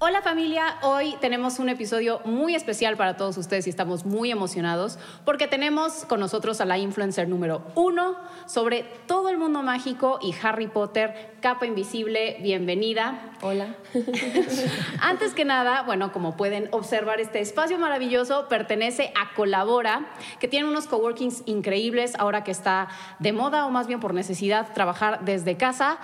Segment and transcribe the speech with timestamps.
[0.00, 4.96] Hola familia, hoy tenemos un episodio muy especial para todos ustedes y estamos muy emocionados
[5.24, 10.32] porque tenemos con nosotros a la influencer número uno sobre todo el mundo mágico y
[10.40, 13.32] Harry Potter, capa invisible, bienvenida.
[13.42, 13.74] Hola.
[15.00, 20.06] Antes que nada, bueno, como pueden observar, este espacio maravilloso pertenece a Colabora,
[20.38, 22.86] que tiene unos coworkings increíbles ahora que está
[23.18, 25.98] de moda o más bien por necesidad trabajar desde casa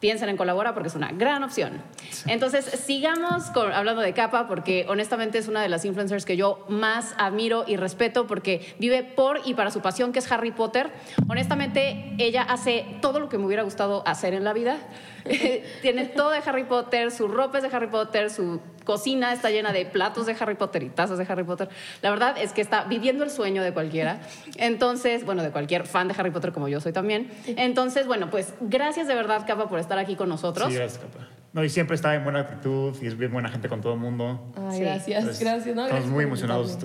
[0.00, 1.82] piensen en Colabora porque es una gran opción.
[2.26, 7.14] Entonces, sigamos hablando de Capa porque honestamente es una de las influencers que yo más
[7.18, 10.90] admiro y respeto porque vive por y para su pasión que es Harry Potter.
[11.28, 14.78] Honestamente, ella hace todo lo que me hubiera gustado hacer en la vida.
[15.82, 19.72] Tiene todo de Harry Potter, su ropa es de Harry Potter, su cocina está llena
[19.72, 21.68] de platos de Harry Potter y tazas de Harry Potter.
[22.02, 24.20] La verdad es que está viviendo el sueño de cualquiera.
[24.56, 27.30] Entonces, bueno, de cualquier fan de Harry Potter como yo soy también.
[27.46, 30.68] Entonces, bueno, pues gracias de verdad, Capa, por estar aquí con nosotros.
[30.68, 31.26] Sí, gracias, Capa.
[31.52, 33.98] No, y siempre está en buena actitud y es bien buena gente con todo el
[33.98, 34.52] mundo.
[34.70, 35.74] Ay, gracias, gracias.
[35.74, 36.78] No, estamos muy emocionados.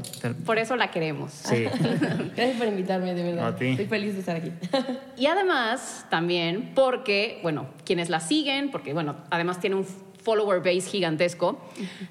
[0.43, 1.31] Por eso la queremos.
[1.31, 1.65] Sí.
[2.35, 3.49] gracias por invitarme, de verdad.
[3.49, 3.67] A ti.
[3.67, 4.51] Estoy feliz de estar aquí.
[5.17, 9.85] y además, también porque, bueno, quienes la siguen, porque, bueno, además tiene un
[10.25, 11.57] follower base gigantesco,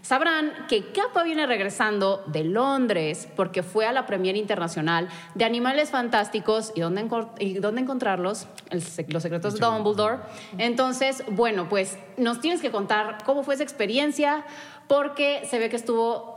[0.01, 5.91] sabrán que Capa viene regresando de Londres porque fue a la Premier Internacional de Animales
[5.91, 7.07] Fantásticos y dónde,
[7.41, 10.19] y dónde encontrarlos, los secretos de Dumbledore.
[10.59, 14.45] Entonces, bueno, pues nos tienes que contar cómo fue esa experiencia
[14.87, 16.35] porque se ve que estuvo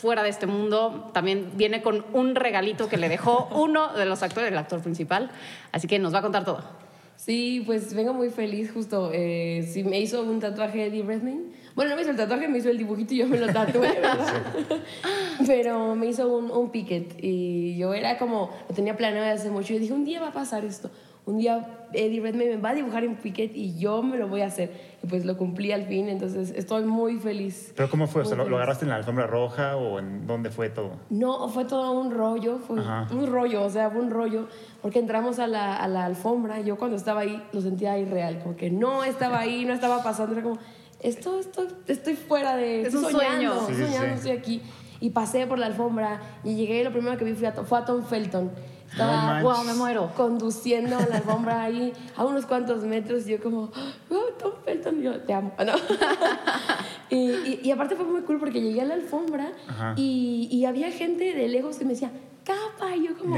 [0.00, 1.10] fuera de este mundo.
[1.12, 5.30] También viene con un regalito que le dejó uno de los actores, el actor principal.
[5.70, 6.89] Así que nos va a contar todo.
[7.22, 9.10] Sí, pues vengo muy feliz justo.
[9.12, 11.52] Eh, sí, me hizo un tatuaje Eddie Redmayne.
[11.74, 13.80] Bueno, no me hizo el tatuaje, me hizo el dibujito y yo me lo tatué,
[14.00, 14.18] ¿verdad?
[15.46, 19.74] Pero me hizo un, un picket y yo era como, lo tenía planeado hace mucho
[19.74, 20.90] y dije, un día va a pasar esto
[21.30, 24.42] un día Eddie Redmayne me va a dibujar un piquet y yo me lo voy
[24.42, 24.70] a hacer.
[25.02, 27.72] Y pues lo cumplí al fin, entonces estoy muy feliz.
[27.76, 28.24] ¿Pero cómo fue?
[28.24, 30.92] ¿lo, agarraste en la alfombra roja o en dónde fue todo?
[31.08, 34.46] No, fue todo un rollo, fue un rollo, o sea, fue un rollo,
[34.82, 38.56] porque entramos a la, a la alfombra, yo cuando estaba ahí lo sentía irreal, como
[38.56, 40.58] que no estaba ahí, no estaba pasando, era como,
[41.00, 42.82] esto, esto estoy fuera de...
[42.82, 43.54] Es un sueño.
[43.54, 44.62] Estoy soñando, estoy aquí.
[45.00, 47.84] Y pasé por la alfombra y llegué, lo primero que vi fue a, fue a
[47.84, 48.50] Tom Felton
[48.90, 50.10] estaba, wow, me muero.
[50.16, 53.26] Conduciendo la alfombra ahí a unos cuantos metros.
[53.26, 53.70] Y yo, como,
[54.10, 55.52] oh, Tom Felton, yo te amo.
[55.64, 55.72] ¿no?
[57.10, 59.52] y, y, aparte fue muy cool porque llegué a la alfombra
[59.96, 62.10] y, y, había gente de lejos que me decía,
[62.44, 62.96] capa.
[62.96, 63.36] Y yo, como,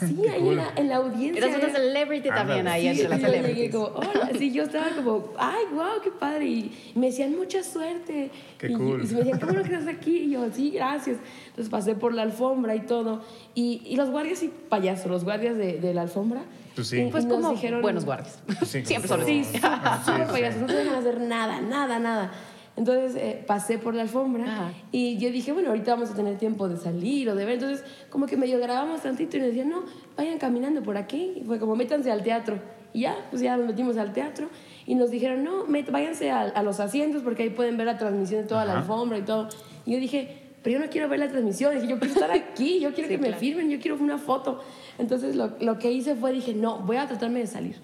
[0.00, 1.44] sí, ahí en, la, en, la, audiencia.
[1.44, 3.56] Eres una celebrity también ahí sí, entre las celebrities.
[3.56, 4.30] Llegué como, hola.
[4.38, 6.46] Sí, yo estaba como, ay, wow, qué padre.
[6.46, 8.30] Y me decían, mucha suerte.
[8.58, 9.04] Qué cool.
[9.04, 10.16] Y, me decían, qué bueno que estás aquí.
[10.18, 11.18] Y yo, sí, gracias.
[11.48, 13.22] Entonces pasé por la alfombra y todo.
[13.54, 16.42] Y, y los guardias y payasos, los guardias de, de la alfombra.
[16.76, 17.08] Pues sí.
[17.10, 18.38] Pues como dijeron, buenos guardias.
[18.66, 20.60] Sí, Siempre son Sí, sí, payasos.
[20.60, 22.32] No te dejan hacer nada, nada, nada.
[22.76, 26.68] Entonces eh, pasé por la alfombra y yo dije, bueno, ahorita vamos a tener tiempo
[26.68, 27.54] de salir o de ver.
[27.54, 29.84] Entonces, como que medio grabamos tantito y nos decían, no,
[30.16, 31.32] vayan caminando por aquí.
[31.36, 32.58] Y fue como, métanse al teatro.
[32.92, 34.48] Y ya, pues ya nos metimos al teatro
[34.86, 38.42] y nos dijeron, no, váyanse a, a, los asientos porque ahí pueden ver la transmisión
[38.42, 39.48] de toda la alfombra y todo.
[39.84, 42.80] Y yo dije, pero yo no quiero ver la transmisión, dije, yo quiero estar aquí,
[42.80, 44.60] yo quiero que me firmen, yo quiero una foto.
[44.98, 47.76] Entonces lo, lo, que hice fue, dije, no, voy a tratarme de salir.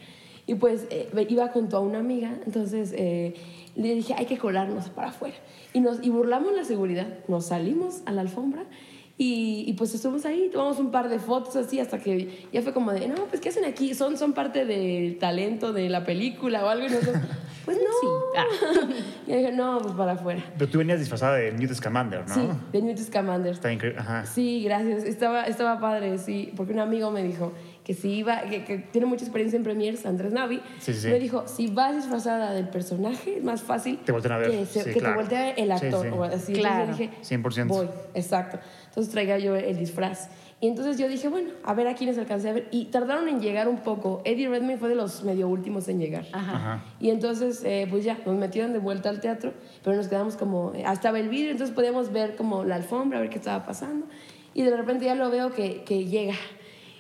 [0.47, 3.35] Y pues eh, iba junto a una amiga, entonces eh,
[3.75, 5.37] le dije, hay que colarnos para afuera.
[5.73, 8.65] Y, nos, y burlamos la seguridad, nos salimos a la alfombra
[9.19, 12.73] y, y, pues estuvimos ahí, tomamos un par de fotos así hasta que ya fue
[12.73, 13.95] como de, no, pues ¿qué hacen aquí?
[13.95, 16.87] Son, son parte del talento de la película o algo.
[16.87, 17.23] Y nosotros,
[17.65, 17.91] pues no.
[18.01, 18.07] Sí.
[18.37, 18.45] Ah.
[19.27, 20.43] y dije, no, pues para afuera.
[20.59, 22.35] Pero tú venías disfrazada de Newt Scamander, ¿no?
[22.35, 23.53] Sí, de Newt Scamander.
[23.53, 24.01] Está increíble.
[24.01, 24.27] Ajá.
[24.27, 25.05] Sí, gracias.
[25.05, 27.53] Estaba, estaba padre, sí, porque un amigo me dijo
[27.85, 31.09] que si iba, que, que tiene mucha experiencia en premiers, Andrés Navi, sí, sí.
[31.09, 34.51] me dijo, si vas disfrazada del personaje, es más fácil te a ver.
[34.51, 35.15] que, se, sí, que claro.
[35.15, 36.07] te voltee el actor.
[36.07, 36.53] Sí, o así.
[36.53, 36.91] Claro.
[36.91, 37.67] Entonces dije, 100%.
[37.67, 38.59] voy, exacto.
[38.89, 40.29] Entonces traiga yo el disfraz.
[40.63, 42.69] Y entonces yo dije, bueno, a ver a quiénes alcancé a ver.
[42.71, 44.23] Y tardaron en llegar un poco.
[44.25, 46.25] Eddie Redmayne fue de los medio últimos en llegar.
[46.31, 46.55] Ajá.
[46.55, 46.85] Ajá.
[47.01, 50.73] Y entonces, eh, pues ya, nos metieron de vuelta al teatro, pero nos quedamos como,
[50.73, 54.07] eh, hasta el vidrio, entonces podíamos ver como la alfombra, a ver qué estaba pasando.
[54.55, 56.35] Y de repente ya lo veo que, que llega.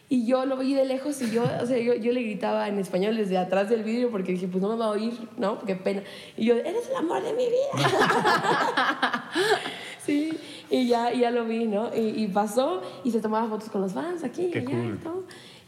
[0.09, 2.79] Y yo lo vi de lejos y yo, o sea, yo, yo, le gritaba en
[2.81, 5.61] español desde atrás del vidrio porque dije, pues no me va a oír, ¿no?
[5.61, 6.03] Qué pena.
[6.37, 9.31] Y yo, eres el amor de mi vida.
[10.05, 10.39] sí,
[10.71, 11.91] y ya, ya lo vi, ¿no?
[11.95, 14.95] Y, y, pasó y se tomaba fotos con los fans aquí Qué y allá cool.
[14.95, 15.25] y todo.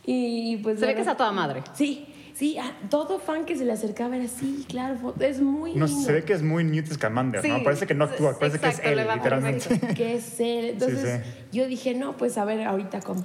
[0.06, 0.80] Y, pues...
[0.80, 1.62] Se ve que es a toda madre.
[1.74, 5.86] Sí, Sí, a todo fan que se le acercaba era así, claro, es muy No,
[5.86, 6.02] lindo.
[6.02, 7.62] se ve que es muy Newt Scamander, Sí, ¿no?
[7.62, 9.94] Parece que no actúa, parece exacto, que es él, literalmente.
[9.94, 10.64] que es él.
[10.70, 13.22] Entonces Sí, yo dije, no, pues a ver ahorita cómo.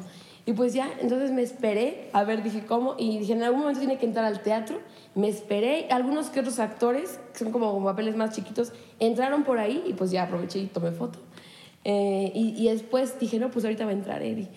[0.50, 2.96] Y pues ya, entonces me esperé, a ver, dije, ¿cómo?
[2.98, 4.80] Y dije, en algún momento tiene que entrar al teatro.
[5.14, 9.84] Me esperé, algunos que otros actores, que son como papeles más chiquitos, entraron por ahí
[9.86, 11.20] y pues ya aproveché y tomé foto.
[11.84, 14.48] Eh, y, y después dije, no, pues ahorita va a entrar Eddie.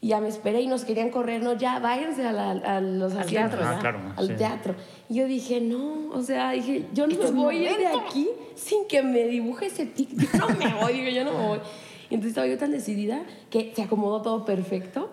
[0.00, 3.12] Y ya me esperé y nos querían correr, no, ya váyanse a, la- a los
[3.12, 4.34] asientos, teatro, Ah, claro, al sí.
[4.36, 4.74] teatro.
[5.10, 8.06] Y yo dije, no, o sea, dije, yo no me voy a ir de momento.
[8.08, 10.08] aquí sin que me dibuje ese tic.
[10.32, 11.58] Yo no me voy, digo, yo no me voy.
[12.08, 15.10] Y entonces estaba yo tan decidida que se acomodó todo perfecto.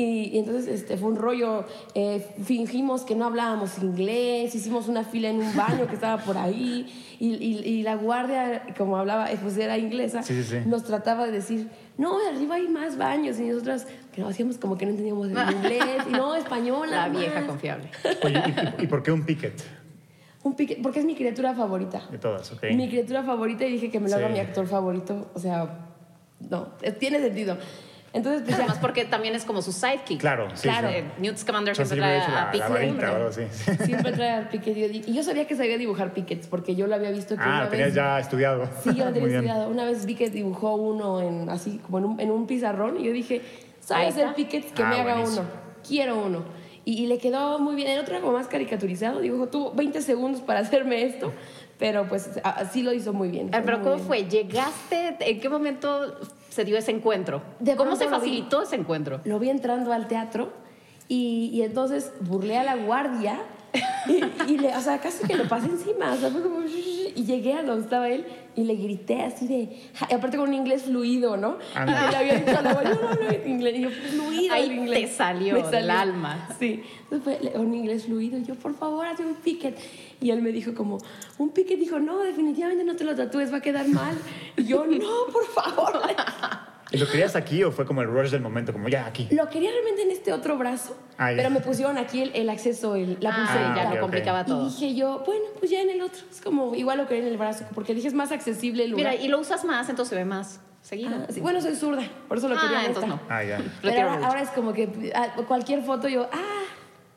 [0.00, 1.64] Y, y entonces este, fue un rollo,
[1.94, 6.38] eh, fingimos que no hablábamos inglés, hicimos una fila en un baño que estaba por
[6.38, 6.86] ahí
[7.18, 10.56] y, y- y la guardia, como hablaba, eh, pues era inglesa, Sí, sí, sí.
[10.66, 14.78] nos trataba de decir, no, arriba hay más baños y nosotras que no hacíamos como
[14.78, 16.88] que no entendíamos el inglés y no, español.
[16.90, 17.48] La nada vieja más".
[17.48, 17.90] confiable.
[18.22, 18.40] Oye,
[18.78, 19.60] ¿y, por qué un picket
[20.44, 22.06] Un pique, porque es mi criatura favorita.
[22.08, 22.52] de todas?
[22.52, 22.62] ok.
[22.72, 24.34] Mi criatura favorita y dije que me lo haga Sí.
[24.34, 25.28] mi actor favorito.
[25.34, 25.88] O sea,
[26.48, 27.58] no, eh, tiene sentido.
[28.12, 28.64] Entonces, pues ya.
[28.64, 30.18] Además, porque también es como su sidekick.
[30.20, 30.62] Claro, sí.
[30.68, 30.88] Claro.
[30.88, 30.94] sí.
[30.96, 32.68] Eh, Newt Scamander siempre siempre trae a Pickett.
[32.70, 33.32] varita
[33.84, 34.12] Siempre.
[34.12, 34.76] trae al piquet.
[35.08, 37.64] Y yo sabía que sabía dibujar piquets porque yo lo había visto que Ah, una
[37.64, 37.94] lo tenías vez.
[37.96, 38.68] ya estudiado.
[38.82, 39.68] Sí, yo lo tenía estudiado.
[39.68, 43.04] Una vez vi que dibujó uno en, así, como en un, en un pizarrón y
[43.04, 43.42] yo dije,
[43.80, 44.34] ¿sabes está.
[44.34, 44.72] piquets?
[44.72, 45.42] Que Ah, me haga buenísimo.
[45.42, 45.50] uno.
[45.86, 46.44] Quiero uno.
[46.86, 47.88] Y, y le quedó muy bien.
[47.88, 49.20] El otro era como más caricaturizado.
[49.20, 51.32] Dijo, tuvo 20 segundos para hacerme esto,
[51.78, 53.50] pero pues a- así lo hizo muy bien.
[53.52, 54.06] Ah, Pero muy ¿cómo bien.
[54.06, 54.24] fue?
[54.24, 55.16] ¿Llegaste?
[55.20, 57.42] ¿En qué momento se dio ese encuentro?
[57.60, 58.10] De ¿Cómo se vi.
[58.10, 59.20] facilitó ese encuentro?
[59.24, 60.52] Lo vi entrando al teatro
[61.08, 63.40] y, y entonces burlé a la guardia
[64.06, 66.60] y, y le, o sea, casi que lo pasé encima, o sea, fue como
[67.18, 68.24] y llegué a donde estaba él
[68.54, 69.76] y le grité así de,
[70.08, 71.58] y aparte con un inglés fluido, ¿no?
[71.74, 71.84] Ah.
[71.84, 74.72] Y le había dicho a la yo no hablo inglés, y yo, fluido Ahí el
[74.78, 75.10] inglés.
[75.10, 76.48] te salió Me del alma.
[76.58, 79.76] Sí, entonces fue un inglés fluido y yo, por favor, hazme un piquet.
[80.20, 80.98] Y él me dijo como,
[81.38, 84.16] un piquet, dijo, no, definitivamente no te lo tatúes, va a quedar mal.
[84.56, 86.00] Y yo, no, por favor.
[86.90, 88.72] ¿Y lo querías aquí o fue como el rush del momento?
[88.72, 89.28] Como ya aquí.
[89.30, 91.36] Lo quería realmente en este otro brazo, Ah, ya.
[91.36, 93.74] pero me pusieron aquí el, el acceso, el, la Ah, pulserita.
[93.76, 94.64] ya ok, lo complicaba Y todo.
[94.68, 96.20] dije yo, bueno, pues ya en el otro.
[96.30, 99.12] Es como, igual lo quería en el brazo, porque dije es más accesible el lugar.
[99.12, 101.10] Mira, y lo usas más, entonces se ve más seguido.
[101.14, 103.22] Ah, sí, bueno, soy zurda, por eso lo Ah, quería en entonces esta.
[103.24, 103.28] no.
[103.34, 103.60] Ah, ya.
[103.82, 106.57] Pero ahora, ahora es como que ah, cualquier foto yo, ah.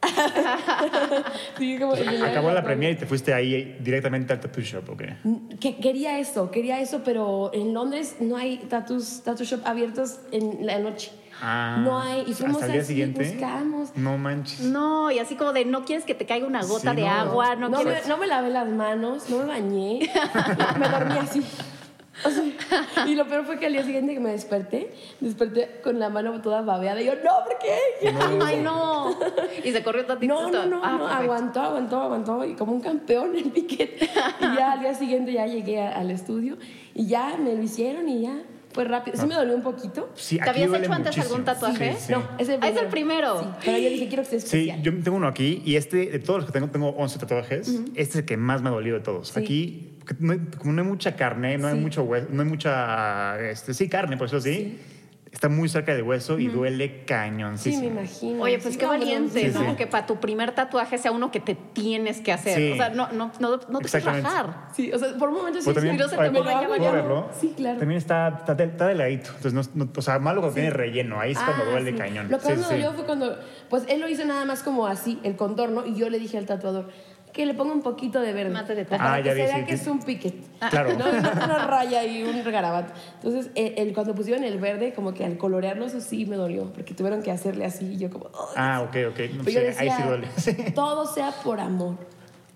[1.57, 1.94] Sí, como-
[2.25, 5.03] Acabó la premiere y te fuiste ahí directamente al tattoo shop, ¿ok?
[5.59, 10.65] Que quería eso, quería eso, pero en Londres no hay tattoos, tattoo shop abiertos en
[10.65, 11.12] la noche.
[11.44, 12.24] Ah, no hay.
[12.27, 13.24] Y fuimos ¿hasta el día así, siguiente?
[13.31, 13.95] buscamos.
[13.95, 14.59] No manches.
[14.62, 17.09] No, y así como de no quieres que te caiga una gota Sí, de no.
[17.12, 18.04] agua, no, No, quieres.
[18.04, 20.00] me, no me lavé las manos, no me bañé,
[20.80, 21.42] me dormí así.
[22.25, 22.44] O sea,
[23.07, 26.41] y lo peor fue que al día siguiente que me desperté, desperté con la mano
[26.41, 27.01] toda babeada.
[27.01, 27.77] Y yo, no, ¿por qué?
[28.45, 29.18] Ay, no.
[29.63, 30.33] Y se corrió tantito.
[30.33, 32.45] No, no, no, Ah, no, aguantó, aguantó, aguantó.
[32.45, 34.09] Y como un campeón el piquete.
[34.39, 36.57] Y ya al día siguiente ya llegué a- al estudio
[36.94, 38.38] y ya me lo hicieron y ya
[38.73, 39.18] fue rápido.
[39.18, 40.09] Sí me dolió un poquito.
[40.15, 41.35] Sí, ¿Te habías duele hecho antes muchísimo.
[41.35, 41.94] algún tatuaje?
[41.94, 42.12] Sí, sí.
[42.13, 42.75] No, es el Ah, primero.
[42.77, 43.39] es el primero.
[43.41, 44.81] Sí, pero yo dije, quiero que sea Sí, especial.
[44.81, 48.01] yo tengo uno aquí y este, de todos los que tengo, tengo 11 tatuajes, este
[48.01, 49.29] es el que más me ha dolido de todos.
[49.29, 49.39] Sí.
[49.39, 51.79] Aquí, no hay- como no hay mucha carne, no hay Sí.
[51.81, 54.79] mucho hueso, no hay mucha, este, sí, carne, por eso sí,
[55.31, 57.81] está muy cerca del hueso y duele Sí, cañoncísimo.
[57.83, 58.44] me imagino.
[58.44, 59.69] Oye, pues Sí, qué valiente, Sí, ¿no?
[59.72, 59.75] sí.
[59.78, 62.57] Que para tu primer tatuaje sea uno que te tienes que hacer.
[62.57, 62.72] Sí.
[62.74, 64.68] O sea, no, no, no, no te puedes rajar.
[64.75, 66.44] Sí, o sea, por un momento sí, Pues también, sí, no se te me ¿puedo-
[66.44, 66.95] lo hago ¿puedo ya no.
[66.95, 67.30] verlo?
[67.39, 67.80] Sí, claro.
[67.80, 69.30] También está, está, del- está delgadito.
[69.38, 71.19] Entonces, no, no- o sea, malo cuando tiene relleno.
[71.19, 71.97] Ahí es cuando Ah, duele sí.
[71.97, 72.28] cañón.
[72.30, 72.71] Lo que Sí, más me sí.
[72.73, 76.09] dolió fue cuando, pues él lo hizo nada más como así, el contorno, y yo
[76.09, 76.90] le dije al tatuador
[77.31, 78.50] que le ponga un poquito de verde.
[78.52, 78.83] Más de.
[78.85, 79.81] Para Ah, que ya se vi, vea sí, que sí.
[79.83, 80.35] es un piquet.
[80.69, 80.94] Claro.
[80.97, 82.94] No, no una raya y un garabato.
[83.16, 86.66] Entonces, el, el- cuando pusieron el verde, como que al colorearlo, eso sí me dolió,
[86.73, 88.30] porque tuvieron que hacerle así, y yo como...
[88.56, 89.19] Ah, ok, ok.
[89.33, 90.28] No, Pero sí, yo ahí decía, sí duele.
[90.38, 90.56] Sí.
[90.76, 91.95] todo sea por amor.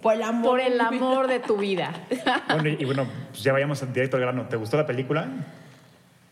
[0.02, 0.52] Por el amor.
[0.52, 1.92] Por el amor de tu vida.
[2.50, 4.46] Bueno, y, y bueno, pues ya vayamos directo al grano.
[4.48, 5.28] ¿Te gustó la película?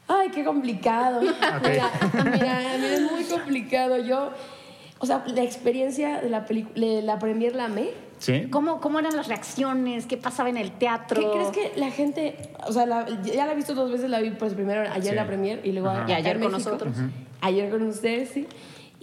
[0.08, 1.22] Ay, qué complicado.
[1.22, 1.92] Mira, mira,
[2.32, 3.98] mira, es muy complicado.
[3.98, 4.32] Yo,
[5.00, 7.92] o sea, la experiencia de la película, la premier la amé.
[8.24, 8.48] Sí.
[8.52, 10.06] ¿Cómo, ¿Cómo eran las reacciones?
[10.06, 11.20] ¿Qué pasaba en el teatro?
[11.20, 14.22] ¿Qué crees que la gente, o sea, la- ya la he visto dos veces, la
[14.22, 15.16] vi pues primero ayer Sí.
[15.16, 16.72] la premier y luego Y ayer en con México.
[16.72, 16.96] nosotros.
[17.42, 18.48] Ayer con ustedes, sí.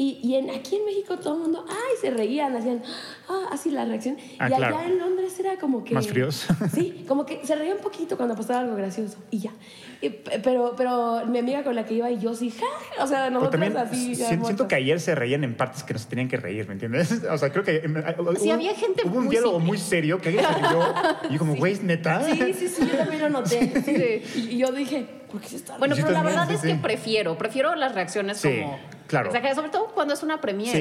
[0.03, 2.83] Y, y en, aquí en México todo el mundo, ay, se reían, hacían,
[3.29, 4.17] ah, así la reacción.
[4.39, 4.81] Ah, y allá claro.
[4.87, 5.93] en Londres era como que...
[5.93, 6.47] Más fríos.
[6.75, 9.51] Sí, como que se reía un poquito cuando pasaba algo gracioso y ya.
[10.01, 13.29] Y pero, pero mi amiga con la que iba y yo sí, ja, o sea,
[13.29, 14.15] nosotros así.
[14.15, 14.67] siento muertas.
[14.69, 17.21] que ayer se reían en partes que no se tenían que reír, ¿me entiendes?
[17.31, 17.83] O sea, creo que eh,
[18.39, 19.67] Sí, hubo- había gente hubo un muy diálogo simple.
[19.69, 20.95] muy serio que alguien se rió
[21.29, 22.25] y yo como, güey, ¿es neta?
[22.25, 23.71] Sí, sí, sí, yo también lo noté.
[23.85, 24.41] Sí.
[24.41, 26.61] Y, y yo dije, ¿por qué se está Bueno, Sí, pero la verdad sí, es
[26.63, 26.69] sí.
[26.69, 28.49] que prefiero, prefiero las reacciones Sí.
[28.63, 28.79] como
[29.11, 29.33] Claro.
[29.55, 30.79] Sobre todo cuando es una premiere.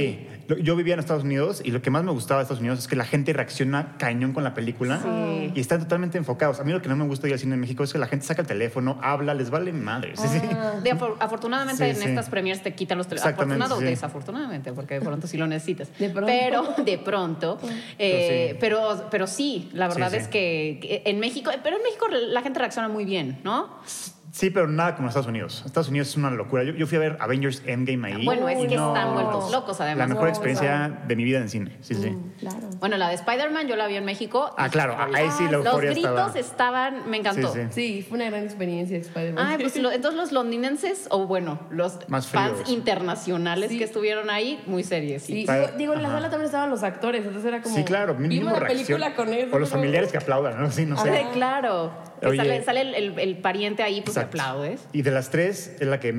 [0.48, 2.78] Sí, yo vivía en Estados Unidos y lo que más me gustaba de Estados Unidos
[2.78, 5.52] es que la gente reacciona cañón con la película Sí.
[5.56, 6.60] y están totalmente enfocados.
[6.60, 8.06] A mí lo que no me gusta ir al cine en México es que la
[8.06, 10.14] gente saca el teléfono, habla, les vale madre.
[10.16, 10.40] Sí, sí.
[10.84, 12.08] De afor- afortunadamente Sí, en sí.
[12.10, 13.34] estas premiers te quitan los teléfonos.
[13.34, 15.90] Afortunado o desafortunadamente, porque de pronto sí lo necesitas.
[15.98, 16.28] De pronto.
[16.28, 17.58] Pero de pronto.
[17.98, 18.58] eh, sí.
[18.60, 22.60] pero, pero sí, la verdad Sí, es que en México, pero en México la gente
[22.60, 23.70] reacciona muy bien, ¿no?
[24.40, 25.64] Sí, pero nada como Estados Unidos.
[25.66, 26.64] Estados Unidos es una locura.
[26.64, 28.24] Yo, yo fui a ver Avengers Endgame ahí.
[28.24, 30.08] Bueno, es que no- están vueltos locos La además.
[30.08, 31.76] mejor No, experiencia de mi vida en cine.
[31.82, 32.16] Sí, sí.
[32.40, 32.70] Claro.
[32.80, 34.50] Bueno, la de Spider-Man yo la vi en México.
[34.58, 36.40] Ah, claro, ahí sí la Los euforia gritos estaba.
[36.40, 37.52] estaban, me encantó.
[37.52, 37.68] Sí, sí.
[37.98, 39.46] Sí, fue una gran experiencia de Spider-Man.
[39.46, 43.78] Ay, pues lo- entonces los londinenses, o bueno, los Más fans internacionales Sí.
[43.78, 45.24] que estuvieron ahí, muy serios.
[45.24, 45.44] Sí.
[45.46, 47.76] Para- digo, en la sala también estaban los actores, entonces era como...
[47.76, 48.16] Sí, claro.
[48.16, 48.86] Mínimo una reacción.
[48.86, 49.50] película con él.
[49.52, 50.72] O los familiares que aplaudan, ¿no?
[50.72, 51.12] Sí, no sé.
[51.14, 51.92] Sí, claro.
[52.20, 52.38] Que Oye.
[52.38, 54.38] sale, sale el, el- el pariente ahí, pues Exacto.
[54.42, 54.82] aplaudes.
[54.94, 56.14] Y de las tres, es la que,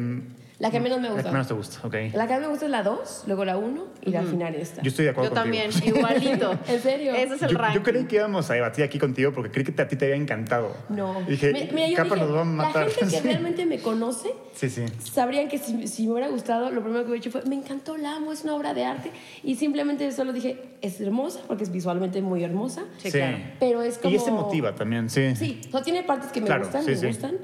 [0.61, 1.29] La que menos me la gusta.
[1.31, 1.87] que menos te gusta.
[1.87, 1.95] Ok.
[2.15, 4.83] La que más me gusta es la 2, luego la 1 y la final esta.
[4.83, 5.63] Yo estoy de acuerdo Yo contigo.
[5.65, 6.53] también, igualito.
[6.69, 7.15] ¿En serio?
[7.15, 7.79] Ese es el Yo, ranking.
[7.79, 10.05] yo creí que íbamos a debatir aquí contigo porque creí que te- a ti te
[10.05, 10.77] había encantado.
[10.91, 11.23] No.
[11.27, 12.87] Dije, Mi- mira, yo Capa dije, nos va a matar.
[12.89, 14.85] La gente que realmente me conoce Sí, sí.
[15.03, 17.97] sabrían que si, si me hubiera gustado, lo primero que hubiera hecho fue, me encantó,
[17.97, 19.11] la amo, es una obra de arte.
[19.43, 22.83] Y simplemente solo dije, es hermosa, porque es visualmente muy hermosa.
[22.99, 23.39] Sí, claro.
[23.59, 24.15] Pero es como...
[24.15, 25.35] Y se motiva también, sí.
[25.37, 27.07] Sí, o sea, tiene partes que me Claro, gustan, sí, me sí.
[27.07, 27.39] gustan,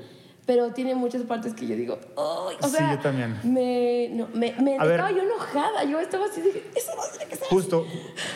[0.46, 2.56] pero tiene muchas partes que yo digo, ¡ay!
[2.62, 3.38] O Sí, sea, yo también.
[3.42, 4.92] Me, no, me, me A ver.
[4.92, 5.82] estaba yo enojada.
[5.84, 7.48] Yo estaba así, dije, eso no tiene que ser.
[7.48, 7.84] Justo,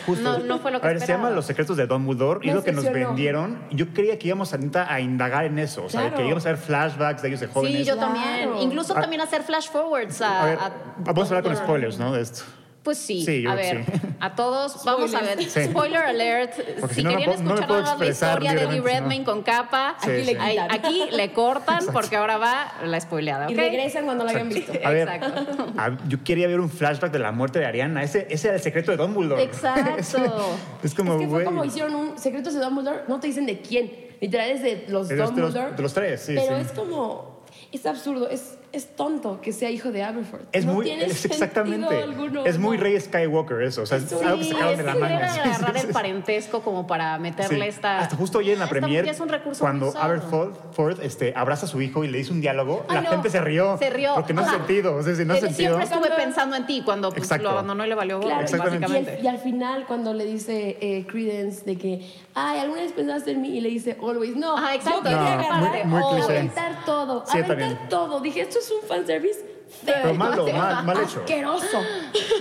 [0.05, 0.21] justo.
[0.23, 1.23] No, no fue lo que A ver, se esperaba.
[1.25, 3.63] llama Los secretos de Dumbledore y Me es lo que nos vendieron.
[3.71, 5.85] Yo creía que íbamos a, neta, a indagar en eso.
[5.85, 6.17] O sea, Claro.
[6.17, 7.77] que íbamos a ver flashbacks de ellos de jóvenes.
[7.79, 8.13] Sí, yo Claro.
[8.13, 8.49] también.
[8.59, 9.01] Incluso Ah.
[9.01, 10.41] también hacer flash forwards a.
[10.41, 12.11] A ver, a- vamos a hablar con spoilers, ¿no?
[12.11, 12.43] De esto.
[12.83, 13.91] Pues sí, Sí, yo a ver, sí.
[14.19, 15.43] a todos vamos a ver.
[15.43, 15.65] Sí.
[15.65, 16.53] Spoiler alert.
[16.79, 18.83] Porque si si no, no querían no escuchar más la historia de Eddie no.
[18.85, 23.51] Redmayne con capa, Sí, Aquí le aquí le cortan porque ahora va la spoileada.
[23.51, 24.71] Y regresan cuando la hayan visto.
[24.83, 25.67] A ver, Exacto.
[25.77, 28.01] a- yo quería ver un flashback de la muerte de Ariana.
[28.01, 29.43] Ese, ese era el secreto de Dumbledore.
[29.43, 29.95] Exacto.
[30.83, 33.61] es como, es que fue como hicieron un Secretos de Dumbledore, no te dicen de
[33.61, 33.91] quién.
[34.21, 35.75] Literal es de los de, los, de los- Dumbledore.
[35.75, 36.61] de los tres, sí, pero sí.
[36.65, 40.43] es como, es absurdo, es, es tonto que sea hijo de Aberforth.
[40.51, 42.03] Es no muy, tiene es sentido exactamente.
[42.03, 42.77] alguno, es muy.
[42.77, 43.81] Rey Skywalker eso.
[43.81, 45.33] O sea, es algo que sacaron de la es que manga.
[45.55, 47.69] agarrar el parentesco como para meterle Sí.
[47.69, 47.99] esta.
[47.99, 49.93] Hasta justo hoy en la premier, es un recurso cuando.
[49.97, 53.09] Aberforth Ford, este, abraza a su hijo y le dice un diálogo, Ay, la no.
[53.09, 53.77] gente se rió.
[53.77, 54.13] Se rió.
[54.15, 54.95] Porque no sea, sentido.
[54.95, 55.77] O sea, si no Eh, sentido.
[55.77, 58.79] Siempre estuve pensando en ti cuando pues, lo abandonó y le valió Claro, Exactamente.
[58.81, 59.23] Y, al, básicamente.
[59.23, 63.41] y al final, cuando le dice eh, Credence de que, ay, ¿alguna vez pensaste en
[63.41, 63.49] mí?
[63.49, 64.35] Y le dice, always.
[64.35, 64.99] No, Ajá, exacto.
[64.99, 66.37] yo quería No, agarrar, muy- muy cliché.
[66.37, 67.89] aventar todo, Sí, aventar también.
[67.89, 68.19] todo.
[68.21, 69.39] Dije, esto es un fanservice
[69.83, 69.95] feo.
[70.03, 71.19] Pero malo, mal, mal hecho.
[71.19, 71.79] Asqueroso.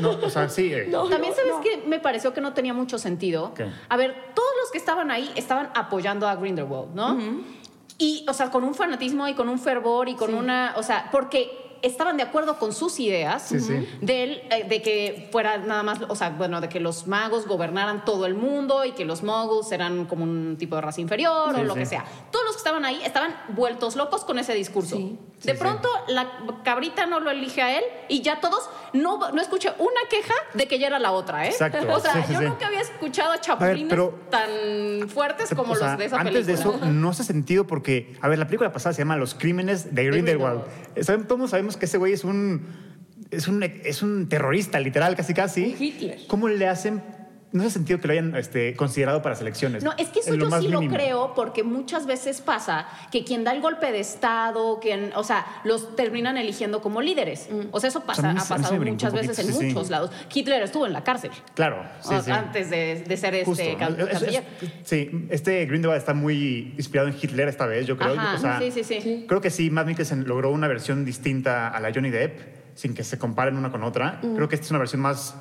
[0.00, 0.72] No, o sea, sí.
[0.72, 0.86] eh.
[0.88, 1.60] No, También sabes no.
[1.60, 3.52] que me pareció que no tenía mucho sentido.
[3.54, 3.66] ¿Qué?
[3.88, 7.18] A ver, todos los que estaban ahí estaban apoyando a Grindelwald, ¿no?
[7.98, 11.08] Y, o sea, con un fanatismo y con un fervor y con una, o sea,
[11.12, 13.88] porque estaban de acuerdo con sus ideas Sí, sí.
[14.00, 17.46] de, él, eh, de que fuera nada más, o sea, bueno, de que los magos
[17.46, 21.54] gobernaran todo el mundo y que los muggles eran como un tipo de raza inferior
[21.54, 21.80] Sí, o lo sí.
[21.80, 22.04] que sea.
[22.30, 24.96] Todos los que estaban ahí estaban vueltos locos con ese discurso.
[24.96, 25.18] Sí.
[25.42, 26.30] De Sí, pronto la
[26.64, 30.68] cabrita no lo elige a él y ya todos no, no escuché una queja de
[30.68, 31.48] que ya era la otra, ¿eh?
[31.50, 31.78] Exacto.
[31.90, 32.44] O sea, yo sí.
[32.44, 36.46] nunca había escuchado a chapulines pero- tan fuertes como O sea, los de esa antes
[36.46, 36.76] película.
[36.78, 39.94] de eso, no hace sentido porque, a ver, la película pasada se llama Los Crímenes
[39.94, 40.62] de Grindelwald.
[41.00, 41.26] ¿Saben?
[41.26, 42.66] Todos sabemos que ese güey es un,
[43.30, 45.74] es un, es un terrorista, literal, casi casi.
[45.76, 46.18] Un Hitler.
[46.26, 47.02] ¿Cómo le hacen?
[47.52, 49.82] No hace sentido que lo hayan este, considerado para selecciones.
[49.82, 50.82] No, es que eso yo sí mínimo.
[50.82, 55.24] lo creo porque muchas veces pasa que quien da el golpe de Estado, quien, o
[55.24, 57.48] sea, los terminan eligiendo como líderes.
[57.72, 59.74] O sea, eso pasa, mí ha pasado muchas veces en poquito, sí, sí.
[59.74, 60.10] muchos lados.
[60.32, 62.30] Hitler estuvo en la cárcel Claro, sí, o- sí.
[62.30, 63.62] antes de, de ser Justo.
[63.62, 64.44] este can- Es- es- canciller.
[64.84, 68.12] sí, este Grindelwald está muy inspirado en Hitler esta vez, yo creo.
[68.12, 69.24] Ajá, O sea, sí, sí, sí.
[69.28, 72.38] Creo que sí, Matt Mikkelsen logró una versión distinta a la Johnny Depp,
[72.76, 74.20] sin que se comparen una con otra.
[74.20, 75.34] Creo que esta es una versión más,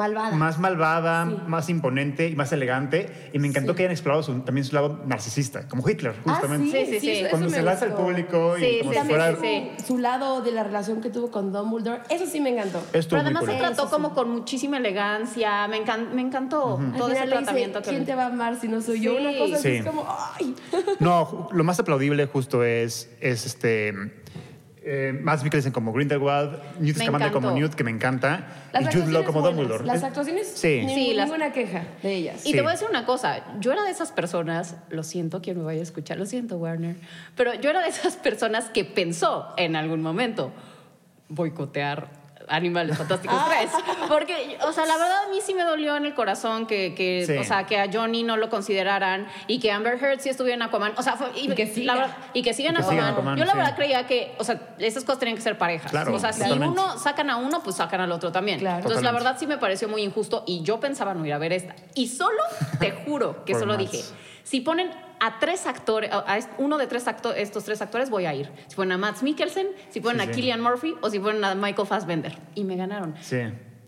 [0.00, 0.36] Malvada.
[0.36, 1.36] más malvada, Sí.
[1.46, 3.30] más imponente y más elegante.
[3.32, 3.76] Y me encantó Sí.
[3.76, 6.86] que hayan explorado su- también su lado narcisista, como Hitler, Ah, justamente.
[6.86, 7.24] Sí, sí, sí.
[7.30, 9.36] Cuando se lanza al público y como sí, si fuera...
[9.78, 12.78] su, su lado de la relación que tuvo con Dumbledore, eso sí me encantó.
[12.92, 13.52] Estuvo Pero además cool.
[13.52, 13.92] se trató Eso sí.
[13.92, 15.68] como con muchísima elegancia.
[15.68, 18.68] Me, encan- me encantó todo ese dice, tratamiento que ¿quién te va a amar si
[18.68, 19.12] no soy yo?
[19.18, 19.26] Sí.
[19.26, 20.06] Una cosa así es como,
[20.38, 20.54] ¡ay!
[20.98, 23.94] No, lo más aplaudible justo es, es este...
[24.82, 27.50] Eh, Mads Mikkelsen como Grindelwald, Newt Scamander como.
[27.50, 29.56] Newt, que me encanta, Las y Jude Law actuaciones como buenas.
[29.58, 29.84] Dumbledore.
[29.86, 30.82] Las Es- actuaciones, Sí.
[30.86, 32.46] ni- Sí, las- ninguna queja de ellas.
[32.46, 32.52] Y Sí.
[32.54, 35.64] te voy a decir una cosa, yo era de esas personas, lo siento quien me
[35.64, 36.96] vaya a escuchar, lo siento Warner,
[37.36, 40.50] pero yo era de esas personas que pensó en algún momento
[41.28, 42.08] boicotear
[42.48, 43.70] Animales Fantásticos 3.
[44.08, 47.24] Porque, o sea, la verdad a mí sí me dolió en el corazón que, que
[47.26, 47.36] Sí.
[47.36, 50.62] o sea, que a Johnny no lo consideraran y que Amber Heard sí estuviera en
[50.62, 50.94] Aquaman.
[50.96, 52.16] O sea, fue- y, Y que siga.
[52.32, 53.12] y que siga en Y que siga en Aquaman.
[53.34, 53.58] Aquaman, Yo la sí.
[53.58, 55.90] verdad creía que, o sea, esas cosas tenían que ser parejas.
[55.90, 56.80] Claro, o sea, si totalmente.
[56.80, 58.58] uno sacan a uno, pues sacan al otro también.
[58.58, 58.78] Claro.
[58.78, 61.52] Entonces, la verdad sí me pareció muy injusto y yo pensaba no ir a ver
[61.52, 61.74] esta.
[61.94, 62.42] Y solo,
[62.78, 63.78] te juro que Por solo más.
[63.90, 64.02] dije,
[64.42, 64.90] si ponen
[65.20, 68.50] a tres actores, a uno de tres acto- estos tres actores, voy a ir.
[68.68, 70.40] Si ponen a Matt Mikkelsen, si ponen Sí, a sí.
[70.40, 72.36] Killian Murphy o si ponen a Michael Fassbender.
[72.54, 73.14] Y me ganaron.
[73.20, 73.38] Sí.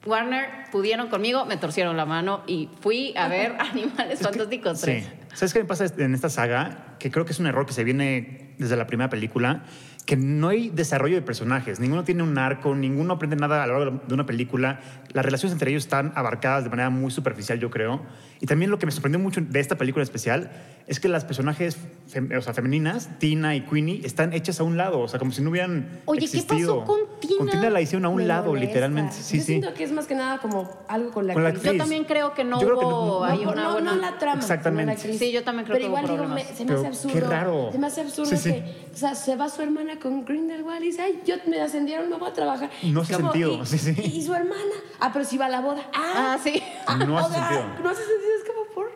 [0.05, 5.05] Warner pudieron conmigo, me torcieron la mano y fui a ver Animales Fantásticos 3.
[5.05, 5.11] Sí.
[5.35, 6.97] ¿Sabes qué me pasa en esta saga?
[6.99, 9.63] Que creo que es un error que se viene desde la primera película,
[10.07, 11.79] que no hay desarrollo de personajes.
[11.79, 14.81] Ninguno tiene un arco, ninguno aprende nada a lo largo de una película.
[15.13, 18.03] Las relaciones entre ellos están abarcadas de manera muy superficial, yo creo.
[18.41, 20.51] Y también lo que me sorprendió mucho de esta película especial
[20.89, 21.79] es que las personajes
[22.13, 25.33] fem- o sea, femeninas, Tina y Queenie, están hechas a un lado, o sea, como
[25.33, 26.81] si no hubieran Oye, ¿qué existido.
[26.81, 27.35] pasó con Tina?
[27.39, 28.67] Con Tina la hicieron a un Me lado, molesta.
[28.69, 29.15] literalmente.
[29.15, 29.47] Sí, Yo sí.
[29.47, 31.73] siento que es más que nada como algo con la Con la actriz.
[31.73, 33.73] Yo también creo que no Yo creo que hubo no- no- ahí no, una no,
[33.73, 33.95] buena...
[33.95, 34.41] no la trama.
[34.41, 34.83] Exactamente.
[34.85, 35.19] no la actriz.
[35.19, 37.09] Sí, yo también creo Pero que hubo igual digo, me- se me Pero hace qué
[37.19, 37.31] absurdo.
[37.31, 37.69] raro.
[37.73, 38.53] Se me hace absurdo Sí, sí.
[38.53, 42.09] que, o sea, se va su hermana con Grindelwald y dice, ay, yo me ascendieron,
[42.11, 42.71] me voy a trabajar.
[42.83, 43.95] No hace como, sentido, Y, sí, sí.
[43.97, 45.83] y- y su hermana, ah, pero si va a la boda.
[45.95, 46.63] Ah, Ah, sí.
[47.07, 47.65] No hace sentido.
[47.83, 48.93] No hace sentido, es como por.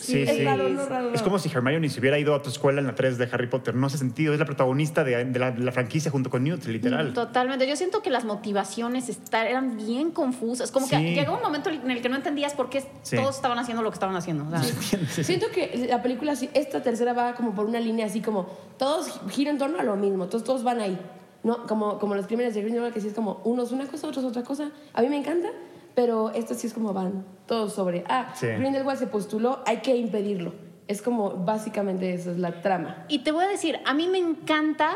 [0.00, 0.44] Sí, es sí.
[0.44, 1.12] raro, no raro.
[1.14, 3.46] Es como si Hermione se hubiera ido a tu escuela en la 3 de Harry
[3.48, 3.74] Potter.
[3.74, 4.32] No hace sentido.
[4.32, 7.12] Es la protagonista de, de la, de la franquicia junto con Newt, literal.
[7.12, 7.66] Totalmente.
[7.68, 10.70] Yo siento que las motivaciones está- eran bien confusas.
[10.72, 11.14] Como que Sí.
[11.14, 13.16] llegó un momento en el que no entendías por qué Sí.
[13.16, 14.44] todos estaban haciendo lo que estaban haciendo.
[14.46, 15.24] O sea.
[15.24, 18.46] Siento que la película, esta tercera va como por una línea así como,
[18.78, 20.98] todos giran en torno a lo mismo, todos, todos van ahí.
[21.44, 21.66] ¿no?
[21.68, 24.20] Como, como los crímenes de Grindelwald, que sí es como, uno es una cosa, otro
[24.20, 24.70] es otra cosa.
[24.92, 25.48] A mí me encanta,
[25.98, 28.46] pero esto sí es como van todos sobre, ah, Sí.
[28.46, 30.52] Grindelwald se postuló, hay que impedirlo.
[30.86, 33.04] Es como, básicamente eso es la trama.
[33.08, 34.90] Y te voy a decir, a mí me encanta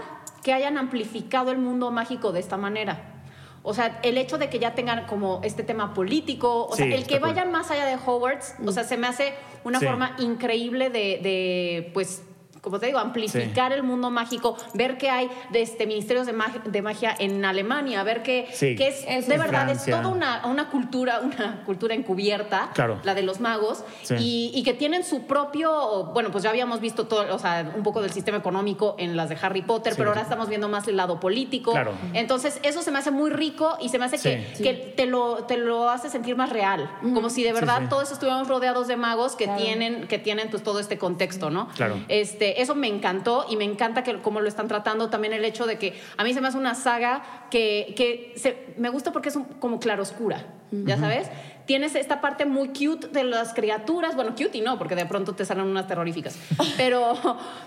[0.44, 3.24] que hayan amplificado el mundo mágico de esta manera.
[3.64, 6.94] O sea, el hecho de que ya tengan como este tema político, o Sí, sea,
[6.94, 7.30] el que cool.
[7.30, 9.86] vayan más allá de Hogwarts, o sea, se me hace una Sí.
[9.86, 12.22] forma increíble de, de, pues,
[12.62, 16.62] como te digo, amplificar el mundo mágico, ver que hay de este, ministerios de magia,
[16.64, 18.76] de magia en Alemania, ver que, Sí.
[18.76, 23.00] que es, de verdad, es toda una, una cultura, una cultura encubierta, Claro.
[23.02, 24.14] la de los magos, Sí.
[24.18, 27.82] y, y que tienen su propio, bueno, pues ya habíamos visto todo, o sea, un
[27.82, 30.86] poco del sistema económico en las de Harry Potter, Sí, pero ahora estamos viendo más
[30.86, 31.72] el lado político.
[31.72, 31.92] Claro.
[32.12, 34.62] Entonces, eso se me hace muy rico y se me hace que, Sí.
[34.62, 36.88] que te, lo, te lo hace sentir más real.
[37.12, 37.86] Como si de Sí, verdad sí.
[37.90, 39.60] todos estuviéramos rodeados de magos que Claro.
[39.60, 41.68] tienen, que tienen pues todo este contexto, ¿no?
[41.74, 41.96] Claro.
[42.08, 45.66] Este, eso me encantó y me encanta que cómo lo están tratando también el hecho
[45.66, 49.28] de que a mí se me hace una saga que, que se- me gusta porque
[49.30, 51.28] es un- como claroscura, ¿ya sabes?
[51.66, 55.34] Tienes esta parte muy cute de las criaturas, bueno, cute y no, porque de pronto
[55.34, 56.36] te salen unas terroríficas,
[56.76, 57.14] pero,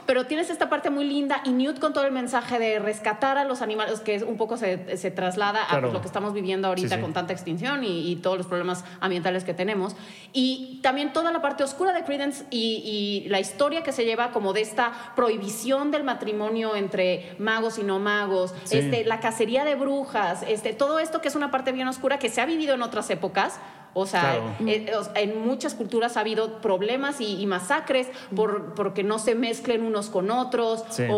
[0.06, 3.46] pero tienes esta parte muy linda y Newt con todo el mensaje de rescatar a
[3.46, 5.82] los animales, que es un poco se, se traslada a Claro.
[5.84, 7.02] pues, lo que estamos viviendo ahorita Sí, sí.
[7.02, 9.96] con tanta extinción y, y todos los problemas ambientales que tenemos.
[10.34, 14.32] Y también toda la parte oscura de Credence y, y la historia que se lleva
[14.32, 18.78] como de esta prohibición del matrimonio entre magos y no magos, Sí.
[18.78, 22.30] este, la cacería de brujas, este, todo esto que es una parte bien oscura que
[22.30, 23.60] se ha vivido en otras épocas.
[23.98, 24.22] O sea,
[24.58, 24.70] Claro.
[24.70, 29.20] eh, o sea, en muchas culturas ha habido problemas y, y masacres por, porque no
[29.20, 31.04] se mezclen unos con otros Sí.
[31.10, 31.16] o,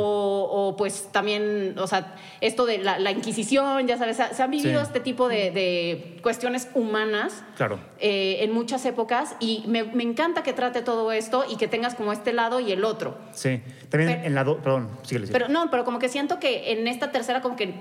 [0.51, 4.51] o, pues también, o sea, esto de la, la Inquisición, ya sabes, se, se han
[4.51, 4.85] vivido Sí.
[4.85, 7.79] este tipo de, de cuestiones humanas Claro.
[7.99, 11.95] eh, en muchas épocas y me, me encanta que trate todo esto y que tengas
[11.95, 13.17] como este lado y el otro.
[13.33, 13.59] Sí.
[13.89, 14.43] También Pero- en la...
[14.43, 15.25] do- Perdón, síguele.
[15.27, 15.31] síguele.
[15.31, 17.73] Pero no, pero como que siento que en esta tercera como que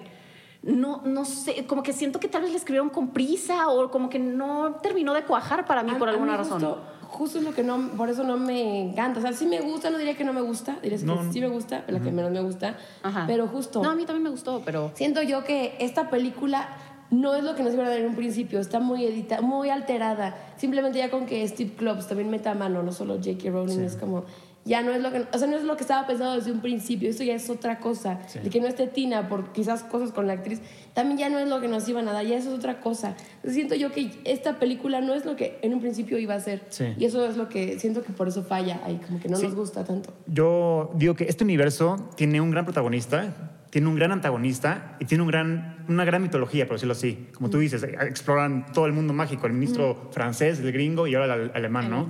[0.66, 4.10] no, no sé, como que siento que tal vez le escribieron con prisa o como
[4.10, 6.60] que no terminó de cuajar para mí A- por a alguna mí razón.
[6.60, 9.20] Justo, justo es lo que no, por eso no me encanta.
[9.20, 11.40] O sea, sí me gusta, no diría que no me gusta, diría que No, sí
[11.40, 12.76] me gusta, la que menos me gusta.
[13.02, 13.24] Ajá.
[13.26, 14.90] Pero justo, No, a mí también me gustó, pero...
[14.94, 16.68] siento yo que esta película
[17.12, 19.70] no es lo que nos iban a dar en un principio, está muy edita, muy
[19.70, 20.36] alterada.
[20.56, 23.48] Simplemente ya con que Steve Klops también meta mano, no solo J.K.
[23.50, 24.24] Rowling, es como
[24.66, 26.60] ya no es lo que, o sea, no es lo que estaba pensado desde un
[26.60, 28.18] principio, esto ya es otra cosa.
[28.26, 28.40] Sí.
[28.40, 30.60] De que no esté Tina por quizás cosas con la actriz,
[30.92, 33.14] también ya no es lo que nos iban a dar, ya eso es otra cosa.
[33.36, 36.40] Entonces, siento yo que esta película no es lo que en un principio iba a
[36.40, 36.64] ser.
[36.68, 36.84] Sí.
[36.98, 39.44] Y eso es lo que siento que por eso falla ahí, como que no Sí.
[39.44, 40.12] nos gusta tanto.
[40.26, 45.22] Yo digo que este universo tiene un gran protagonista, tiene un gran antagonista y tiene
[45.22, 47.28] un gran, una gran mitología, por decirlo así.
[47.34, 51.34] Como tú dices, exploran todo el mundo mágico, el ministro francés, el gringo y ahora
[51.34, 52.08] el alemán, ¿no?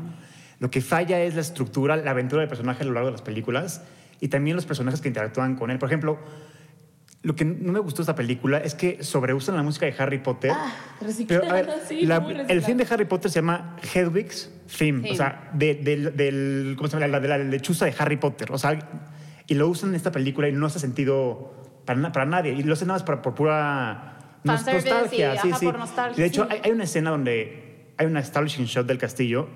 [0.58, 3.22] Lo que falla es la estructura, la aventura del personaje a lo largo de las
[3.22, 3.82] películas
[4.20, 5.78] y también los personajes que interactúan con él.
[5.78, 6.18] Por ejemplo,
[7.22, 10.18] lo que no me gustó de esta película es que sobreusan la música de Harry
[10.18, 10.52] Potter.
[10.54, 10.72] Ah,
[11.28, 15.10] Pero, a ver, sí, la- el fin de Harry Potter se llama Hedwig's Theme, Theme.
[15.12, 17.08] o sea, de- del, del- ¿cómo se llama?
[17.08, 18.50] La, de la lechuza de Harry Potter.
[18.52, 18.78] O sea,
[19.46, 21.52] y lo usan en esta película y no hace sentido
[21.84, 22.52] para, na- para nadie.
[22.52, 25.66] Y lo hacen nada más para- por pura nostalgia, sí, ajá, sí.
[25.66, 26.48] por nostalgia, de hecho, sí.
[26.52, 29.48] hay, hay una escena donde hay una establishing shot del castillo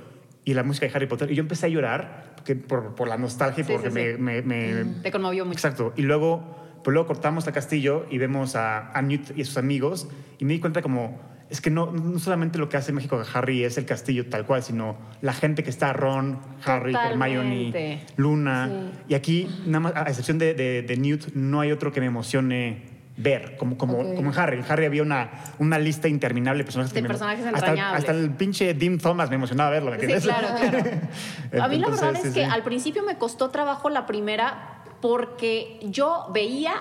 [0.45, 3.19] y la música de Harry Potter y yo empecé a llorar porque, por, por la
[3.19, 4.19] nostalgia y Sí, porque sí, sí.
[4.21, 5.57] me- me- me, Te conmovió mucho.
[5.59, 5.93] Exacto.
[5.97, 9.59] Y luego, pues luego cortamos al castillo y vemos a, a Newt y a sus
[9.59, 13.17] amigos y me di cuenta como, es que no, no solamente lo que hace México
[13.21, 17.37] a Harry es el castillo tal cual, sino la gente que está, Ron, Harry, Totalmente.
[17.39, 18.93] Hermione, Luna.
[19.09, 22.07] Y aquí, nada más, a excepción de, de- de Newt, no hay otro que me
[22.07, 22.90] emocione
[23.23, 24.15] ver, como, como, Ok.
[24.17, 24.59] como en Harry.
[24.59, 26.93] En Harry había una, una lista interminable de personajes.
[26.93, 27.99] De que me- personajes hasta, entrañables.
[28.01, 30.91] hasta el pinche Dim Thomas me emocionaba verlo, ¿me Sí, claro, claro.
[31.65, 32.51] A mí la verdad es sí, que sí.
[32.51, 36.73] al principio me costó trabajo la primera porque yo veía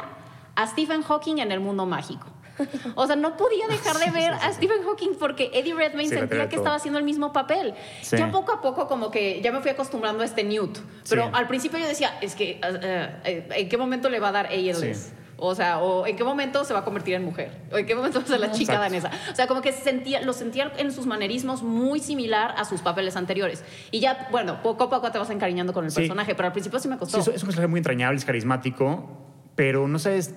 [0.55, 2.27] a Stephen Hawking en el mundo mágico.
[2.95, 6.57] O sea, no podía dejar de ver a Stephen Hawking porque Eddie Redmayne sentía que
[6.57, 7.73] estaba haciendo el mismo papel.
[8.11, 10.77] Ya poco a poco como que ya me fui acostumbrando a este Newt.
[11.09, 14.31] Pero al principio yo decía, es que, eh, eh, ¿en qué momento le va a
[14.33, 15.13] dar ALS?
[15.41, 17.95] O sea, o en qué momento se va a convertir en mujer, o en qué
[17.95, 18.81] momento va a ser la chica Exacto.
[19.07, 19.31] danesa.
[19.31, 23.15] O sea, como que sentía, lo sentía en sus manerismos muy similar a sus papeles
[23.15, 23.63] anteriores.
[23.91, 25.97] Y ya, bueno, poco a poco te vas encariñando con el Sí.
[26.01, 27.19] personaje, pero al principio sí me costó.
[27.19, 29.07] es, es un personaje muy entrañable, es carismático,
[29.55, 30.33] pero no sabes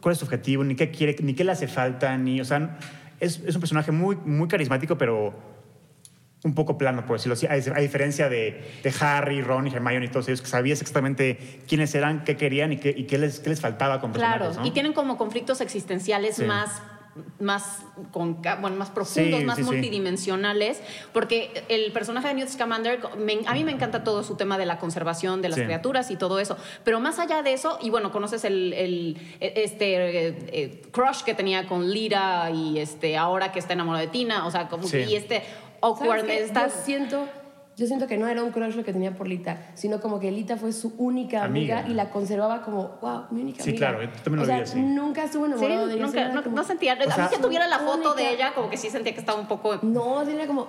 [0.00, 2.78] cuál es su objetivo, ni qué quiere, ni qué le hace falta, ni, o sea,
[3.20, 5.32] es, es un personaje muy, muy carismático, pero
[6.44, 10.08] un poco plano, por decirlo así, a, diferencia de, de Harry, Ron y Hermione y
[10.08, 13.50] todos ellos, que sabías exactamente quiénes eran, qué querían y qué, y qué, les, qué
[13.50, 16.44] les faltaba con Claro, y tienen como conflictos existenciales Sí.
[16.44, 16.82] más
[17.38, 19.70] más con bueno, más profundos, Sí, más sí, sí.
[19.70, 20.80] multidimensionales,
[21.12, 24.64] porque el personaje de Newt Scamander me- a mí me encanta todo su tema de
[24.64, 28.12] la conservación de las criaturas y todo eso, pero más allá de eso y bueno,
[28.12, 29.96] conoces el, el- este
[30.28, 34.46] eh, eh, crush que tenía con Lira y este ahora que está enamorado de Tina,
[34.46, 36.42] o sea, como y este ¿Sabes awkward qué?
[36.44, 37.28] esta- Yo siento,
[37.76, 40.30] yo siento que no era un crush lo que tenía por Lita, sino como que
[40.30, 41.90] Lita fue su única amiga, Amiga.
[41.92, 43.88] y la conservaba como, wow, mi única Sí, amiga.
[43.90, 44.80] claro, yo también lo o sea, vi así.
[44.80, 46.06] nunca estuve Sí, enamorado de ella.
[46.06, 48.70] nunca, no, como- no sentía, a sea, mí que tuviera la foto de ella, como
[48.70, 50.66] que sí sentía que estaba un poco No, era como,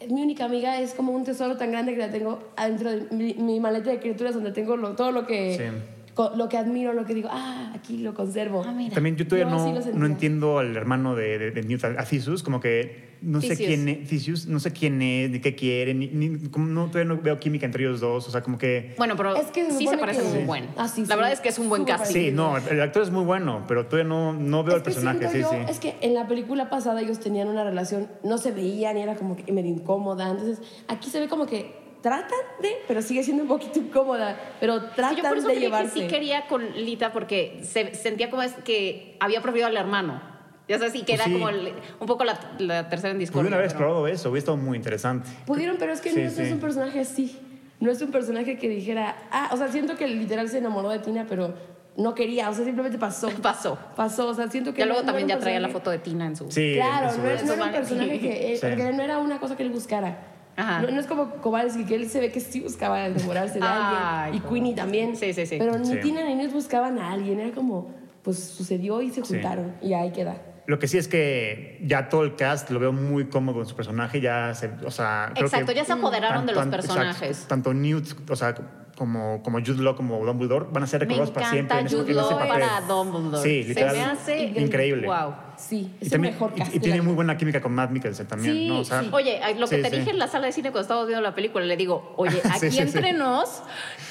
[0.00, 3.06] es mi única amiga, es como un tesoro tan grande que la tengo adentro de
[3.14, 5.95] mi, mi maleta de criaturas donde tengo lo- todo lo que, Sí.
[6.36, 8.62] Lo que admiro, lo que digo, ah, aquí lo conservo.
[8.66, 8.94] Ah, mira.
[8.94, 12.58] También yo todavía no, no entiendo al hermano de, de, de Newt, a Theseus, como
[12.60, 16.48] que no sé quién es, Theseus, no sé quién es, ni qué quiere, ni, ni-
[16.50, 18.94] como no, todavía no veo química entre ellos dos, o sea, como que...
[18.98, 20.66] Bueno, pero Es que se sí se parece que- un buen.
[20.76, 21.14] Ah, sí, la sí.
[21.14, 22.14] verdad es que es un buen Súper casting.
[22.14, 25.28] Sí, no, el actor es muy bueno, pero todavía no, no veo Es el personaje,
[25.28, 25.56] sí, yo, sí.
[25.68, 29.16] Es que en la película pasada ellos tenían una relación, no se veían y era
[29.16, 30.30] como que medio incómoda.
[30.30, 34.78] Entonces, aquí se ve como que tratan de, pero sigue siendo un poquito incómoda, pero
[34.78, 35.94] Sí, tratan yo por eso de creí llevarse.
[35.94, 40.22] que sí quería con Lita porque se sentía como es que había preferido al hermano.
[40.68, 41.32] Ya sabes, y que Pues era sí.
[41.32, 43.42] como el- un poco la, la tercera en discordia.
[43.50, 45.28] Pudieron haber pero- explorado eso, hubiera estado muy interesante.
[45.46, 46.42] Pudieron, pero es que Sí, no sí.
[46.42, 47.38] es un personaje así.
[47.80, 51.00] No es un personaje que dijera, ah, o sea, siento que literal se enamoró de
[51.00, 51.54] Tina, pero
[51.96, 53.28] no quería, o sea, simplemente pasó.
[53.42, 53.76] Pasó.
[53.96, 55.90] Pasó, o sea, siento que Ya no- luego no también era ya traía la foto
[55.90, 56.50] de Tina en su...
[56.52, 57.40] Sí, Claro, eso no, es.
[57.42, 58.66] es- no era un personaje que Sí.
[58.66, 60.35] porque no era una cosa que él buscara.
[60.56, 64.26] No, no es como Kowalski, que él se ve que sí buscaba enamorarse de Ay,
[64.26, 64.42] alguien.
[64.44, 65.16] Y Queenie también.
[65.16, 65.56] Sí, sí, sí.
[65.58, 66.00] Pero ni Sí.
[66.00, 67.40] Tina ni Newt buscaban a alguien.
[67.40, 67.90] Era como,
[68.22, 69.34] pues sucedió y se Sí.
[69.34, 69.74] juntaron.
[69.82, 70.36] Y ahí queda.
[70.66, 73.76] Lo que sí es que ya todo el cast lo veo muy cómodo en su
[73.76, 77.22] personaje, ya se, o sea, creo Exacto, que ya se apoderaron de los personajes.
[77.28, 78.54] exacto, tanto Newt, o sea,
[78.96, 81.96] como, como Jude Law, como Dumbledore, van a ser recordados para siempre encanta en ese,
[81.96, 82.48] Jude en ese Law papel.
[82.48, 83.42] para Dumbledore.
[83.42, 83.96] Sí, Se literal.
[83.96, 85.06] me hace increíble.
[85.06, 85.34] Wow.
[85.58, 86.74] Sí, es Y, también, mejor y- cast.
[86.74, 88.80] y tiene muy buena química con Matt Mikkelsen también, Sí, ¿no?
[88.80, 89.08] O sea, sí.
[89.12, 89.96] Oye, lo que sí, te sí.
[89.98, 92.58] dije en la sala de cine cuando estábamos viendo la película, le digo, oye, aquí
[92.60, 92.78] sí, sí.
[92.80, 93.62] entre nos,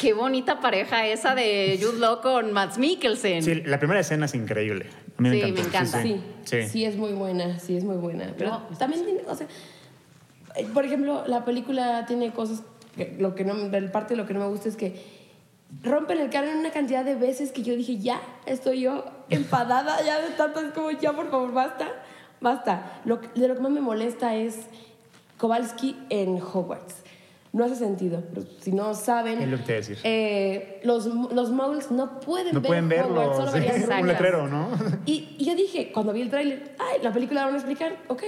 [0.02, 3.44] qué bonita pareja esa de Jude Law con Matt Mikkelsen.
[3.44, 4.88] Sí, la primera escena es increíble.
[5.18, 5.62] A mí me Sí, encantó.
[5.62, 6.02] me encanta.
[6.02, 6.68] Sí, Sí.
[6.70, 8.34] sí, es muy buena, sí es muy buena.
[8.38, 9.48] Pero No, también tiene, o sea,
[10.56, 12.64] eh, por ejemplo, la película tiene cosas,
[13.20, 15.02] lo que no, del parte de lo que no me gusta es que
[15.84, 20.22] rompen el canon una cantidad de veces que yo dije, ya, estoy yo enfadada ya
[20.22, 21.88] de tanto, es como, ya, por favor, basta,
[22.40, 23.02] basta.
[23.06, 24.68] Lo, de lo que más me molesta es
[25.38, 27.04] Kowalski en Hogwarts.
[27.52, 28.22] No hace sentido.
[28.60, 29.98] Si no saben, Es lo que te decir.
[30.04, 34.48] eh, los, los muggles no pueden No ver pueden verlo, Hogwarts, solo sí, un letrero,
[34.48, 34.70] ¿no?
[35.06, 37.96] Y, y yo dije, cuando vi el tráiler, ay, la película la van a explicar,
[38.10, 38.24] ok.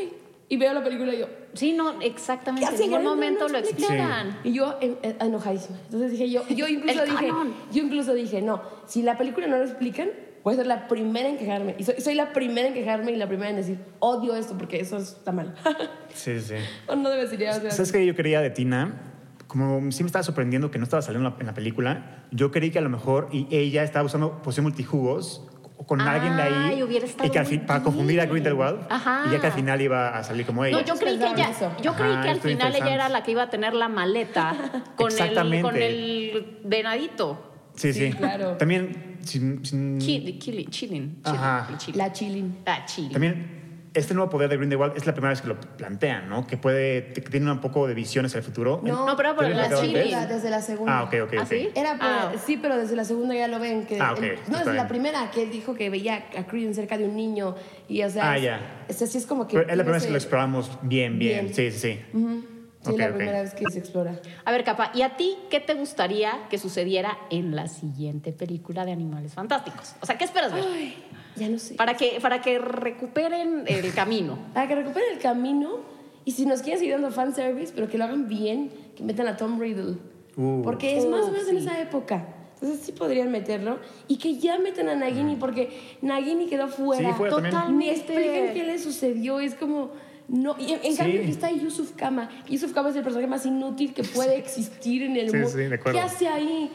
[0.50, 2.70] Y veo la película y yo, Sí, no, exactamente.
[2.74, 4.28] En ningún momento no lo explican.
[4.28, 4.40] explican.
[4.46, 5.78] y yo en- en- enojadísima.
[5.86, 7.54] Entonces dije yo, yo incluso dije, canon.
[7.72, 10.10] yo incluso dije, no, si la película no lo explican,
[10.44, 11.76] voy a ser la primera en quejarme.
[11.78, 14.80] Y soy, soy la primera en quejarme y la primera en decir, odio esto porque
[14.80, 15.54] eso está mal.
[16.14, 16.56] Sí, sí.
[16.88, 19.02] O no debería ser ¿Sabes qué yo quería de Tina?
[19.48, 22.52] Como sí me estaba sorprendiendo que no estaba saliendo en la, en la película, yo
[22.52, 25.46] creí que a lo mejor y ella estaba usando posición multijugos
[25.86, 28.26] con alguien de ahí hubiera estado y que al fin- para confundir a.
[28.26, 29.24] Grindelwald Ajá.
[29.28, 30.78] y ya que al final iba a salir como ella.
[30.78, 31.72] No, yo creí que ella, eso.
[31.82, 34.56] yo creí Ajá, que al final ella era la que iba a tener la maleta
[34.96, 37.44] con el, con el venadito.
[37.76, 38.12] Sí, sí.
[38.12, 38.58] Sí, claro.
[38.58, 41.20] También sin- sin- chilling.
[41.24, 41.68] Ajá.
[41.68, 41.98] chilling, chilling.
[41.98, 42.58] La chilling.
[42.66, 43.12] Ah, chilling.
[43.12, 43.57] También
[43.98, 46.46] este nuevo poder de Grindelwald es la primera vez que lo plantean, ¿no?
[46.48, 48.80] Que puede, que tiene un poco de visiones hacia el futuro.
[48.84, 50.30] No, pero por ¿Ya habían la antes?
[50.38, 51.00] Desde la segunda.
[51.00, 51.34] Ah, ok, ok.
[51.40, 51.70] ¿Ah, sí?
[51.76, 52.32] Era por- Ah.
[52.46, 53.86] sí, pero desde la segunda ya lo ven.
[53.86, 56.46] Que Ah, ok, el- está no, desde la primera, que él dijo que veía a
[56.46, 57.56] Creed cerca de un niño.
[57.88, 58.86] Y, o sea, Ah, es, ya.
[58.88, 59.58] es así, es como que.
[59.58, 61.46] Pero es la primera vez ese- que lo exploramos bien, bien.
[61.48, 61.54] Bien.
[61.56, 62.18] Sí, sí, sí.
[62.18, 62.44] Ujú.
[62.80, 63.16] Sí, Ok, es la ok.
[63.18, 64.20] primera vez que se explora.
[64.46, 68.86] A ver, Capa, ¿y a ti qué te gustaría que sucediera en la siguiente película
[68.86, 69.96] de Animales Fantásticos?
[70.00, 70.64] O sea, ¿qué esperas ver?
[70.66, 70.96] Ay,
[71.38, 71.76] ya no sé.
[71.76, 74.38] Para que, para que recuperen el camino.
[74.54, 75.80] Para que recuperen el camino
[76.26, 79.38] y si nos quieren seguir dando fanservice, pero que lo hagan bien, que metan a
[79.38, 79.96] Tom Riddle.
[80.40, 80.62] Uh.
[80.62, 81.66] porque es más o Uh, menos en sí.
[81.66, 82.28] esa época.
[82.56, 83.80] Entonces sí podrían meterlo.
[84.08, 85.70] Y que ya metan a Nagini, porque
[86.02, 87.10] Nagini quedó fuera.
[87.10, 87.70] Sí, fuera.
[87.70, 89.40] Ni expliquen qué le sucedió.
[89.40, 89.92] Es como...
[90.28, 90.98] No, y en, en Sí.
[90.98, 92.30] cambio aquí está Yusuf Kama.
[92.50, 95.50] Yusuf Kama es el personaje más inútil que puede existir en el Sí, mundo.
[95.52, 95.98] sí, de acuerdo.
[96.00, 96.70] ¿Qué hace ahí?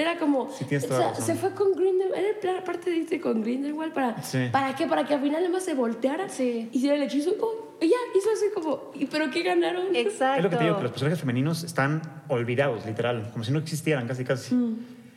[0.00, 0.50] Era como...
[0.50, 1.24] Sí, tienes o sea, razón.
[1.26, 2.16] se fue con Grindelwald.
[2.18, 4.22] Era el plan- parte de irse con Grindelwald para...
[4.22, 4.38] Sí.
[4.52, 4.86] ¿Para qué?
[4.86, 6.28] Para que al final además se volteara.
[6.28, 6.68] Sí.
[6.72, 7.34] Hiciera el hechizo.
[7.40, 8.90] Oh, y ya, hizo así como...
[8.94, 9.94] ¿y ¿Pero qué ganaron?
[9.94, 10.38] Exacto.
[10.38, 13.58] Es lo que te digo, que los personajes femeninos están olvidados, literal, como si no
[13.58, 14.54] existieran, casi, casi.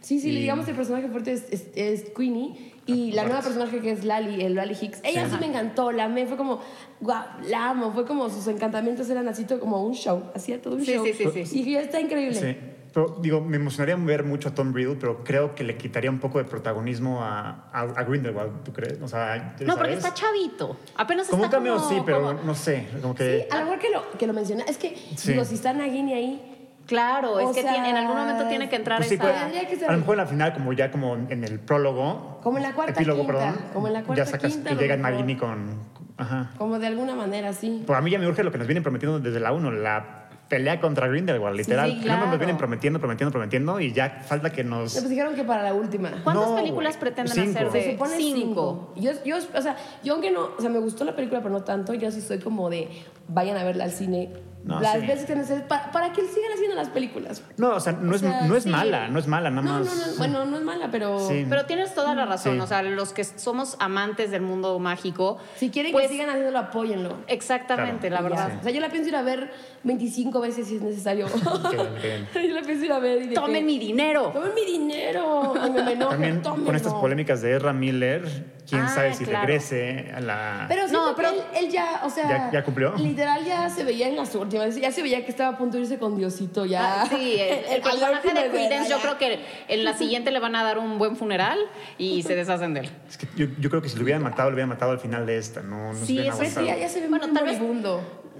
[0.01, 3.79] Sí, sí, Y- digamos el personaje fuerte es, es, es Queenie y la nueva personaje
[3.81, 4.99] que es Lali, el Lali Hicks.
[5.03, 5.37] Ella sí, Sí.
[5.39, 6.59] me encantó, la amé, fue como,
[6.99, 10.75] guau, la amo, fue como sus encantamientos eran así todo como un show, hacía todo
[10.75, 11.05] un Sí, show.
[11.05, 11.59] sí, sí, sí.
[11.59, 12.33] Y dije, está increíble.
[12.33, 12.57] Sí.
[12.93, 16.19] Pero digo, me emocionaría ver mucho a Tom Riddle, pero creo que le quitaría un
[16.19, 19.01] poco de protagonismo a, a, a Grindelwald, ¿tú crees?
[19.01, 20.77] O sea, No, porque está chavito.
[20.97, 23.47] Apenas Como un está cameo, como- sí, pero como- no sé, como Sí, que...
[23.49, 25.31] a lo mejor que lo, que lo menciona, es que, Sí.
[25.31, 26.47] digo, si está Nagini ahí,
[26.87, 29.23] Claro, es que tiene- en algún momento tiene que entrar Pues sí, esa...
[29.23, 32.39] pues, a lo mejor en la final, como ya como en el prólogo...
[32.43, 33.55] Como en la cuarta, Epílogo, quinta, perdón.
[33.71, 34.97] como en la cuarta, Ya sacas quinta, que llega.
[34.97, 35.79] Nagini con...
[36.17, 36.51] Ajá.
[36.57, 37.83] como de alguna manera, sí.
[37.87, 40.20] Pues a mí ya me urge lo que nos vienen prometiendo desde la 1, la
[40.51, 41.89] pelea contra Grindelwald, literal.
[41.89, 42.37] sí, Que no nos claro.
[42.37, 44.91] vienen prometiendo, prometiendo, prometiendo y ya falta que nos...
[44.93, 46.11] Pues dijeron que para la última.
[46.25, 47.49] ¿Cuántas No, películas pretenden Cinco.
[47.57, 48.93] hacer de Se supone cinco?
[48.93, 48.93] cinco.
[48.97, 51.63] Yo, yo, o sea, yo aunque no, o sea, me gustó la película, pero no
[51.63, 51.93] tanto.
[51.93, 52.89] Yo sí soy como de,
[53.29, 54.33] vayan a verla al cine.
[54.63, 55.07] No, las sí.
[55.07, 57.41] veces que necesiten, para, para que sigan haciendo las películas.
[57.57, 58.69] No, o sea, no, O es, sea, no es sí.
[58.69, 59.85] mala, no es mala, nada No, más...
[59.87, 61.45] no, no, bueno, no es mala, pero Sí.
[61.49, 62.59] Pero tienes toda la razón, Sí.
[62.59, 66.59] o sea, los que somos amantes del mundo mágico, si quieren pues, que sigan haciéndolo,
[66.59, 67.17] apóyenlo.
[67.27, 68.23] Exactamente, Claro.
[68.23, 68.57] la verdad.
[68.59, 69.51] O sea, yo la pienso ir a ver
[69.83, 71.25] 25 veces si es necesario.
[71.71, 72.27] Bien, bien.
[72.49, 74.29] yo la pienso ir a ver y de Tomen que, mi dinero.
[74.33, 75.53] Tomen mi dinero.
[75.55, 76.65] Me, enojo, También tómenlo.
[76.65, 78.21] con estas polémicas de Ezra Miller,
[78.69, 79.47] quién Ah, sabe si claro.
[79.47, 80.65] regrese a la...
[80.67, 82.27] Pero No, pero- él, él ya, o sea...
[82.29, 82.93] ¿Ya- ya cumplió?
[82.95, 85.97] Literal ya se veía en últimas, ya se veía que estaba a punto de irse
[85.99, 87.03] con Diosito, ya.
[87.03, 90.55] Ah, sí, el, personaje de escena, Credence, yo creo que en la siguiente le van
[90.55, 91.59] a dar un buen funeral
[91.97, 92.89] y se deshacen de él.
[93.09, 95.25] Es que yo, yo creo que si lo hubieran matado, lo hubieran matado al final
[95.25, 97.45] de esta, no, no se Sí, hubieran eso sí, ya, se ve Bueno, muy tal
[97.45, 97.59] vez-.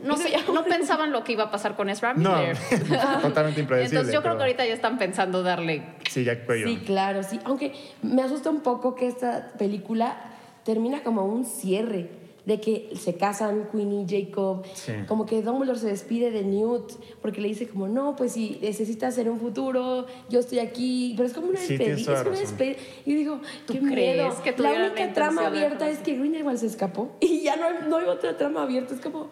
[0.04, 2.58] No, sé, ya- no pensaban lo que iba a pasar con Ezra No, Miller.
[3.22, 4.00] totalmente impredecible.
[4.00, 5.84] Entonces yo creo que ahorita ya están pensando darle...
[6.10, 6.68] Sí, ya cuello.
[6.68, 7.40] Sí, claro, sí.
[7.44, 10.18] Aunque me asusta un poco que esta película
[10.64, 12.10] termina como un cierre
[12.46, 14.94] de que se casan Queenie y Jacob, Sí.
[15.08, 19.14] como que Dumbledore se despide de Newt porque le dice como no, pues si necesitas
[19.14, 22.78] hacer un futuro, yo estoy aquí, pero es como una Sí, despedida, es una despedida.
[23.06, 24.44] Y digo, ¿Tú qué crees miedo.
[24.44, 27.98] que la única trama abierta es que Grindelwald se escapó y ya no hay, no
[27.98, 29.28] hay otra trama abierta, es como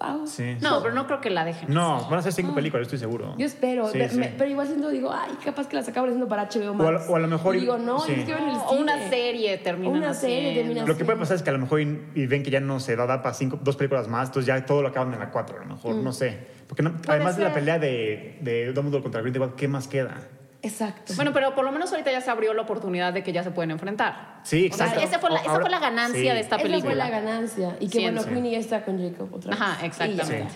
[0.00, 0.26] wow.
[0.26, 0.56] Sí.
[0.60, 1.72] No, pero no creo que la dejen.
[1.72, 3.34] No, van a ser cinco películas, estoy seguro.
[3.38, 4.16] Yo espero, Sí, me- sí.
[4.18, 6.74] me- pero igual siento, digo, ay, capaz que las acaban haciendo para HBO O a
[6.92, 7.06] Max.
[7.06, 8.12] lo- o a lo mejor Y digo, no, sí.
[8.12, 11.36] es que en el O una serie termina Una serie termina Lo que puede pasar
[11.36, 13.34] es que a lo mejor y, y ven que ya no se da, da para
[13.34, 15.94] cinco, dos películas más, entonces ya todo lo acaban en la cuatro, a lo mejor,
[15.96, 16.04] Mm.
[16.04, 16.38] no sé.
[16.68, 20.18] Porque no- además de la pelea de, de Dumbledore contra Grindelwald, ¿qué más queda?
[20.60, 21.12] Exacto.
[21.14, 23.52] Bueno, pero por lo menos ahorita ya se abrió la oportunidad de que ya se
[23.52, 24.40] pueden enfrentar.
[24.42, 25.06] Sí, O sea, exacto.
[25.06, 26.28] esa fue la, esa Ahora- fue la ganancia sí.
[26.36, 26.84] de esta Esa película.
[26.90, 27.76] fue la ganancia.
[27.78, 28.24] Y que bueno.
[28.24, 29.60] Queenie ya está con Jacob otra vez.
[29.60, 30.48] Ajá, exactamente.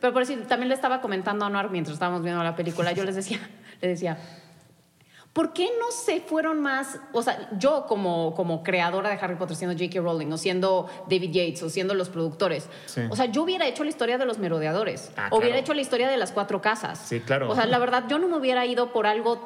[0.00, 3.04] Pero por decir, también le estaba comentando a Noar mientras estábamos viendo la película, yo
[3.04, 3.38] les decía,
[3.82, 4.16] le decía,
[5.32, 6.98] ¿por qué no se fueron más?
[7.12, 10.00] O sea, yo como, como creadora de Harry Potter, siendo J.K.
[10.00, 13.02] Rowling, o siendo David Yates, o siendo los productores, Sí.
[13.08, 15.60] o sea, yo hubiera hecho la historia de los merodeadores, Ah, o hubiera claro.
[15.62, 16.98] hecho la historia de las cuatro casas.
[16.98, 17.48] Sí, claro.
[17.50, 19.40] O sea, la verdad, yo no me hubiera ido por algo,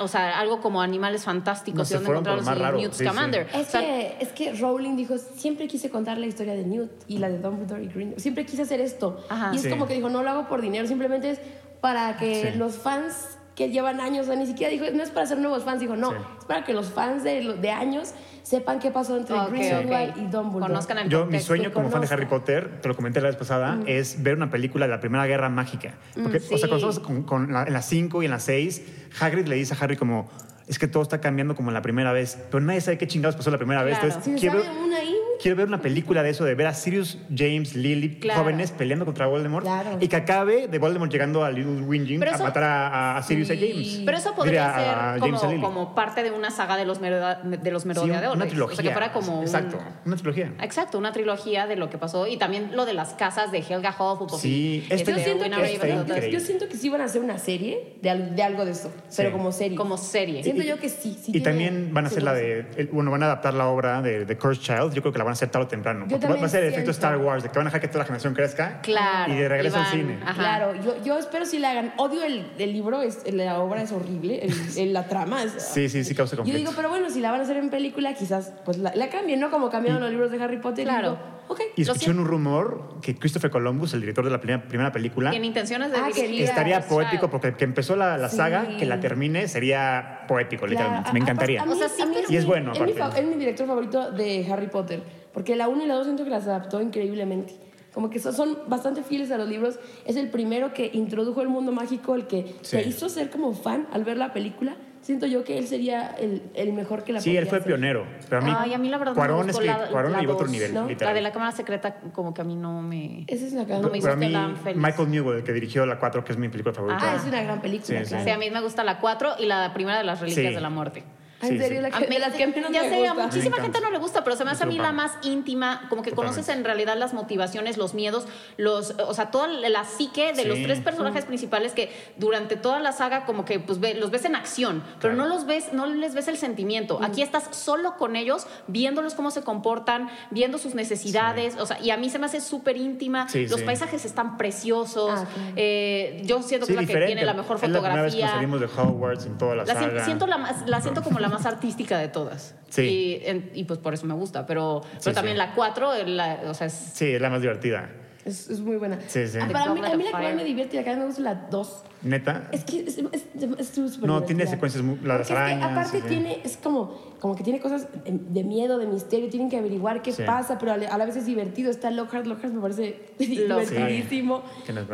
[0.00, 2.98] o sea, algo como animales fantásticos No, y se donde encontrarlos más raro, Newt sí,
[2.98, 3.04] sí.
[3.04, 3.48] Scamander.
[3.54, 6.90] Es, O sea, que, es que Rowling dijo, siempre quise contar la historia de Newt
[7.08, 8.14] y la de Dumbledore y Green.
[8.18, 9.24] Siempre quise hacer esto.
[9.28, 9.50] Ajá.
[9.52, 9.70] Y es Sí.
[9.70, 11.40] como que dijo, no lo hago por dinero, simplemente es
[11.80, 12.58] para que Sí.
[12.58, 15.64] los fans que llevan años, o sea, ni siquiera dijo, no es para hacer nuevos
[15.64, 16.16] fans, dijo, no, Sí.
[16.40, 18.12] es para que los fans de, de años
[18.42, 20.16] sepan qué pasó entre Ok, Grindelwald ok.
[20.16, 20.60] y Dumbledore.
[20.72, 22.08] Conozcan el Yo, mi sueño como fan de.
[22.12, 25.24] Harry Potter, te lo comenté la vez pasada, es ver una película de la Primera
[25.26, 25.94] Guerra Mágica.
[26.20, 26.52] Porque, sí.
[26.54, 28.82] o sea, cuando estamos con, con la- en las 5 y en las 6,
[29.20, 30.28] Hagrid le dice a Harry como,
[30.66, 33.50] es que todo está cambiando como la primera vez, pero nadie sabe qué chingados pasó
[33.52, 33.98] la primera vez.
[34.02, 34.98] Entonces, Si quiero, una
[35.44, 38.40] quiero ver una película de eso, de ver a Sirius, James, Lily, Claro.
[38.40, 39.62] jóvenes peleando contra Voldemort.
[39.66, 39.98] Claro.
[40.00, 43.22] Y que acabe de Voldemort llegando a Little Whinging Pero a eso- matar a, a
[43.22, 43.64] Sirius y Sí.
[43.64, 44.02] a James.
[44.06, 45.62] Pero eso podría Diría, a ser James y a como, Lily.
[45.62, 48.34] como parte de una saga de los, meroda- de los Sí, merodeadores.
[48.36, 48.72] una trilogía.
[48.72, 50.52] O sea, que fuera como un- Exacto, una trilogía.
[50.62, 53.90] Exacto, una trilogía de lo que pasó y también lo de las casas de Helga
[53.90, 54.40] Hufflepuff.
[54.40, 56.30] Sí, y- este- Yo siento, que, increíble.
[56.32, 59.32] yo siento que sí van a hacer una serie de, de algo de pero Sí.
[59.32, 59.76] como serie.
[59.76, 60.42] Como serie.
[60.42, 61.12] Siento yo que sí.
[61.22, 63.52] sí Y tiene- también van a sí hacer la de, el- bueno, van a adaptar
[63.52, 64.94] la obra de, de Cursed Child.
[64.94, 66.06] Yo creo que la van a hacer tarde o temprano.
[66.08, 66.90] Yo Porque va- va a ser el efecto.
[66.90, 68.80] Star Wars, de que van a dejar que toda la generación crezca.
[68.82, 69.32] Claro.
[69.32, 70.18] Y de regreso al cine.
[70.22, 70.34] ajá.
[70.34, 71.92] Claro, yo, yo espero si la hagan.
[71.98, 75.52] Odio el, el libro, es, la obra es horrible, el- el- la trama es...
[75.58, 76.58] Sí, sí, sí causa Yo conflicto.
[76.58, 79.40] digo, pero bueno, si la van a hacer en película, quizás pues la, la cambien,
[79.40, 79.50] ¿no?
[79.50, 80.84] Como cambiaron los libros de Harry Potter.
[80.84, 81.10] y Claro.
[81.12, 81.60] digo, ok.
[81.76, 85.46] Y escuché un rumor que Christopher Columbus, el director de la primera, primera película, Tiene
[85.46, 88.36] intenciones de Ah, dirigir estaría poético porque que empezó la, la Sí.
[88.36, 91.12] saga, que la termine, sería poético, literalmente.
[91.12, 91.60] Me encantaría.
[91.60, 93.34] a- a mí- O sea, sí, a mí Y es bueno, Es mi, es mi
[93.36, 95.02] director favorito de Harry Potter.
[95.34, 97.54] Porque la 1 y la 2 siento que las adaptó increíblemente.
[97.92, 99.78] Como que son, son bastante fieles a los libros.
[100.06, 102.76] Es el primero que introdujo el mundo mágico, el que Sí.
[102.78, 104.76] te hizo ser como fan al ver la película.
[105.00, 107.68] Siento yo que él sería el, el mejor que la Sí, él fue hacer.
[107.68, 108.06] pionero.
[108.28, 109.88] Pero a mí, Ay, a mí la verdad Cuarón no me es gustó que la,
[109.90, 110.88] Cuarón la otro nivel, ¿no?
[110.88, 111.10] literal.
[111.12, 113.24] La de la cámara secreta como que a mí no me...
[113.28, 114.82] Esa es una No me hizo Pero a mí, tan feliz.
[114.82, 117.12] Michael Newell, el que dirigió la 4, que es mi película favorita.
[117.12, 118.08] Ah, es una gran película, Sí, sí.
[118.08, 118.24] claro.
[118.24, 120.54] Sí, a mí me gusta la 4 y la primera de las reliquias Sí.
[120.54, 121.02] de la muerte.
[121.44, 121.78] ¿En Sí, serio?
[121.78, 121.82] sí.
[121.90, 123.26] La A que, mí- de las que menos ya me sé, a gusta.
[123.26, 125.86] muchísima Me gente no le gusta, pero se me hace a mí la más íntima,
[125.88, 126.60] como que conoces Totalmente.
[126.70, 128.26] en realidad las motivaciones, los miedos,
[128.56, 130.64] los, o sea, toda la psique de los Sí.
[130.64, 134.34] tres personajes principales que durante toda la saga como que pues ve- los ves en
[134.36, 135.28] acción, pero Claro.
[135.28, 137.00] no los ves, no les ves el sentimiento.
[137.02, 141.90] Aquí estás solo con ellos, viéndolos cómo se comportan, viendo sus necesidades, o sea, y
[141.90, 143.28] a mí se me hace súper íntima.
[143.28, 143.66] Sí, los sí.
[143.66, 145.10] paisajes están preciosos.
[145.20, 145.26] Ah,
[145.56, 148.20] eh, yo siento que es la que tiene la mejor Es la primera vez que
[148.20, 148.28] fotografía.
[148.34, 150.04] salimos de Hogwarts en toda la, La, saga.
[150.04, 152.54] siento la, la siento como la más artística de todas.
[152.70, 152.82] Sí.
[152.82, 154.46] Y, en- y pues por eso me gusta.
[154.46, 155.38] Pero, pero Sí, también sí.
[155.38, 156.72] la 4, la, o sea, es.
[156.72, 157.90] Sí, es la más divertida.
[158.24, 158.98] Es, es muy buena.
[159.06, 159.38] Sí, sí.
[159.40, 161.04] Ah, The para mí, a mí of la que más me divierte y más me
[161.06, 161.82] gusta la 2.
[162.04, 162.48] Neta.
[162.52, 165.34] Es que es, es, es- es súper No, tiene secuencias muy- las Porque es que
[165.34, 169.48] arañas, aparte sí, tiene, es como, como que tiene cosas de miedo, de misterio, tienen
[169.48, 170.22] que averiguar qué Sí.
[170.26, 171.70] pasa, pero a la, a la vez es divertido.
[171.70, 174.42] Está Lockhart, Lockhart me parece divertidísimo.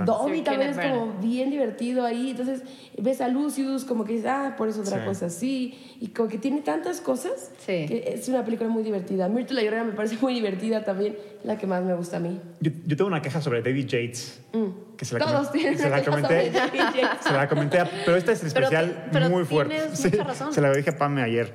[0.07, 2.31] Dobby Sí, también es como bien divertido ahí.
[2.31, 2.63] Entonces
[2.99, 5.05] ves a Lucius como que dices, ah, por eso otra Sí.
[5.07, 5.75] cosa así.
[6.01, 7.87] Y como que tiene tantas cosas Sí.
[7.87, 9.29] que es una película muy divertida.
[9.29, 12.41] Myrtle la Llorona me parece muy divertida también, la que más me gusta a mí.
[12.61, 14.41] Yo, yo tengo una queja sobre David Yates.
[15.01, 16.53] Que se la Todos comen- se la comenté.
[17.23, 19.81] Se la comenté, a- pero esta es Pero especial ti- pero muy fuerte.
[20.05, 20.53] mucha razón.
[20.53, 21.55] Se la dije a Pame ayer.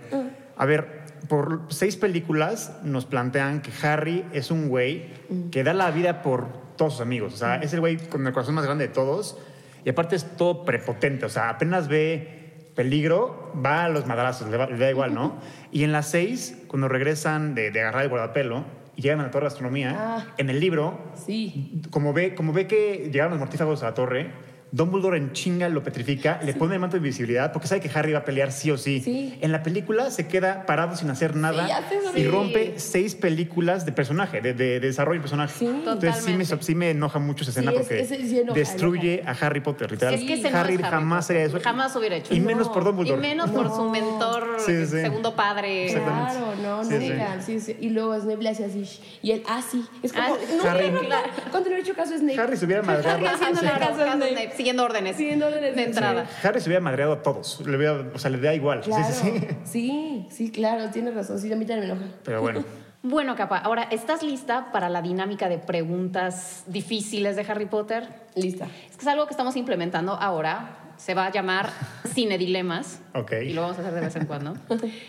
[0.58, 5.12] A ver, por seis películas nos plantean que Harry es un güey
[5.52, 7.36] que da la vida por todos sus amigos.
[7.36, 9.38] O sea, es el güey con el corazón más grande de todos.
[9.84, 11.28] Y aparte es todo prepotente.
[11.28, 15.36] O sea, apenas ve peligro, va a los madrazos, le, va- le da igual, ¿no?
[15.72, 19.32] Y en las seis, cuando regresan de, de agarrar el guardapelo y llegan a la
[19.32, 20.26] torre de astronomía, Ah.
[20.38, 21.82] en el libro Sí.
[21.92, 24.32] como ve, como ve que llegaron los mortífagos a la torre,
[24.72, 28.12] Dumbledore en chinga lo petrifica, le pone el manto de invisibilidad porque sabe que Harry
[28.12, 29.00] va a pelear sí o sí.
[29.02, 29.38] Sí.
[29.40, 31.68] En la película se queda parado sin hacer nada
[32.14, 32.28] y sí.
[32.28, 35.54] rompe seis películas de personaje, de, de- de desarrollo de personaje.
[35.58, 35.66] Sí.
[35.68, 39.32] Entonces sí me, sí enoja mucho esa escena Sí, es- porque sí enoja, destruye a
[39.32, 40.14] Harry Potter, literal.
[40.16, 41.60] Es que Harry jamás haría eso.
[41.62, 43.22] Jamás hubiera hecho Y menos por Y Dumbledore.
[43.22, 45.02] menos por su mentor, Sí, sí.
[45.02, 45.88] segundo padre.
[45.94, 47.10] Claro, no, Sí, no sí.
[47.10, 47.42] digan.
[47.44, 47.78] Sí, sí.
[47.80, 48.86] Y luego Snape le hace así.
[49.22, 49.86] Y él así.
[50.04, 50.26] Es como.
[50.26, 51.16] Ah, no, Harry- no, no, no.
[51.52, 52.40] ¿Cuánto le he hecho caso a Snape?
[52.40, 53.18] Harry se hubiera madreado.
[53.18, 54.55] Harry haciéndole caso a Snape.
[54.56, 55.16] Siguiendo órdenes.
[55.18, 55.76] Siguiendo órdenes.
[55.76, 56.28] De entrada.
[56.44, 57.62] Harry se hubiera madreado a todos.
[57.66, 58.84] Le hubiera- o sea, le da igual.
[58.84, 59.14] Sí, Claro.
[59.14, 59.48] sí, sí.
[59.66, 61.40] Sí, sí, claro, tienes razón.
[61.40, 62.08] Sí, a mí también me enoja.
[62.24, 62.64] Pero bueno.
[63.08, 68.08] Bueno, Capa, ahora, ¿estás lista para la dinámica de preguntas difíciles de Harry Potter?
[68.34, 68.66] Lista.
[68.90, 70.78] Es que es algo que estamos implementando ahora.
[70.98, 71.70] Se va a llamar
[72.16, 73.02] Cine Dilemas.
[73.14, 73.34] Ok.
[73.44, 74.56] Y lo vamos a hacer de vez en cuando.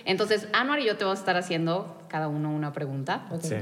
[0.04, 3.26] Entonces, Anuar y yo te vamos a estar haciendo cada uno una pregunta.
[3.30, 3.42] Ok.
[3.44, 3.54] Sí.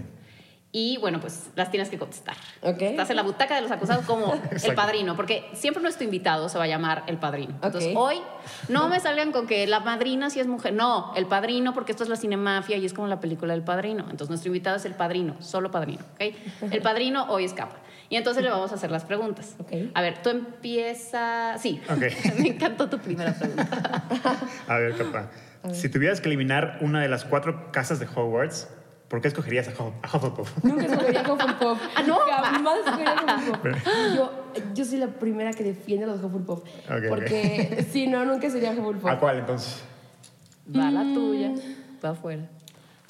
[0.76, 2.34] Y bueno, pues las tienes que contestar.
[2.60, 2.82] Ok.
[2.82, 4.34] Estás en la butaca de los acusados como
[4.64, 7.54] el padrino, porque siempre nuestro invitado se va a llamar el padrino.
[7.62, 8.02] Entonces, Ok.
[8.02, 8.16] hoy
[8.68, 10.72] no me salgan con que la madrina sí es mujer.
[10.72, 14.02] No, el padrino, porque esto es la cinemafia y es como la película del padrino.
[14.10, 16.02] Entonces, nuestro invitado es el padrino, solo padrino.
[16.14, 16.34] ¿ok?
[16.72, 17.76] El padrino hoy escapa.
[18.08, 19.54] Y entonces le vamos a hacer las preguntas.
[19.94, 21.56] A ver, tú empieza.
[21.58, 21.80] Sí.
[22.38, 24.02] Me encantó tu primera pregunta.
[24.66, 25.30] A ver, capaz.
[25.72, 28.68] Si tuvieras que eliminar una de las cuatro casas de Hogwarts,
[29.08, 30.50] ¿por qué escogerías a, Huff- a Hufflepuff?
[30.64, 31.80] Nunca escogería Hufflepuff.
[31.94, 32.18] Ah, ¿no?
[32.18, 33.86] Jamás escogería Hufflepuff.
[34.16, 34.32] Yo,
[34.74, 36.60] yo soy la primera que defiende a los Hufflepuff.
[36.60, 39.06] Ok, porque si no, nunca sería Hufflepuff.
[39.10, 39.82] ¿A cuál entonces?
[40.74, 41.52] Va la tuya,
[42.04, 42.48] va afuera.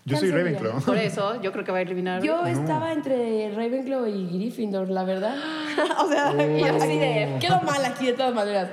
[0.06, 0.58] Yo soy ¿Cuál sería?
[0.60, 0.82] Ravenclaw.
[0.84, 2.22] Por eso, yo creo que va a eliminar.
[2.22, 5.34] Yo estaba entre Ravenclaw y Gryffindor, la verdad.
[6.04, 8.70] o sea, Y así de- quedo mal aquí de todas maneras.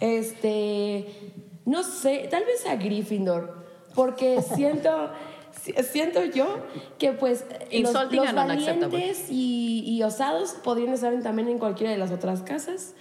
[0.00, 1.06] Este,
[1.66, 5.31] no sé, tal vez a Gryffindor, porque siento, si-
[5.90, 6.60] siento yo
[6.98, 8.86] que pues los, Insulting los unacceptable.
[8.86, 12.94] valientes y, y osados podrían estar también en cualquiera de las otras casas.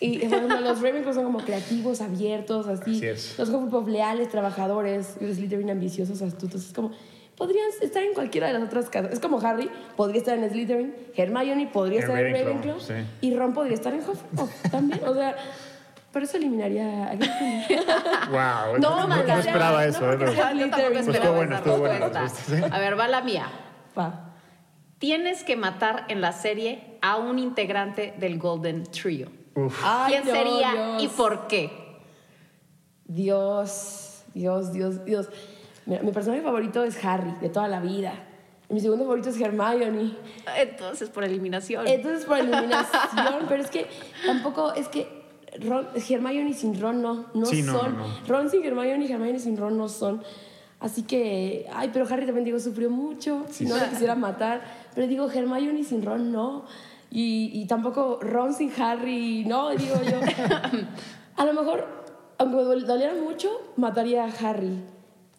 [0.00, 2.96] Y ejemplo, los Ravenclaw son como creativos, abiertos, así.
[2.96, 3.38] Así es.
[3.38, 6.66] Los Hufflepuff leales, trabajadores, los Slytherin ambiciosos, astutos.
[6.66, 6.92] Es como,
[7.36, 9.12] podrían estar en cualquiera de las otras casas.
[9.12, 12.94] Es como Harry podría estar en Slytherin, Hermione podría En estar en Ravenclaw sí.
[13.20, 15.00] y Ron podría estar en Hufflepuff también.
[15.04, 15.36] O sea,
[16.12, 17.14] por eso eliminaría a.
[17.14, 18.78] Wow.
[18.80, 20.16] No, no, Magdalena, esperaba eso, no, ¿eh?
[20.18, 22.20] porque pero- sea- Yo tampoco Pues esperaba buena, esa estuvo buena la respuesta.
[22.52, 22.74] respuesta, sí.
[22.74, 23.46] A ver, va la mía.
[23.98, 24.24] Va.
[24.98, 29.30] Tienes que matar en la serie a un integrante del Golden Trio.
[29.54, 29.80] Uf.
[29.84, 31.02] Ay, ¿Quién no, sería Dios.
[31.04, 31.70] y por qué?
[33.04, 35.28] Dios, Dios, Dios, Dios.
[35.86, 38.12] Mira, mi personaje favorito es Harry, de toda la vida.
[38.68, 40.14] Y mi segundo favorito es Hermione.
[40.58, 41.86] Entonces, por eliminación.
[41.86, 43.86] Entonces, por eliminación, pero es que
[44.26, 45.17] tampoco, es que
[45.66, 47.96] Ron, Hermione sin Ron no, no Sí, son.
[47.96, 48.14] no, no.
[48.26, 50.22] Ron sin Hermione y Hermione sin Ron no son.
[50.80, 53.80] Así que, ay, pero Harry también digo, sufrió mucho, Sí, no sí.
[53.84, 54.62] lo quisiera matar.
[54.94, 56.64] Pero digo, Hermione sin Ron no.
[57.10, 60.20] Y, y tampoco Ron sin Harry, no, digo yo.
[61.36, 61.86] A lo mejor,
[62.38, 64.78] aunque me dol- doliera mucho, mataría a Harry.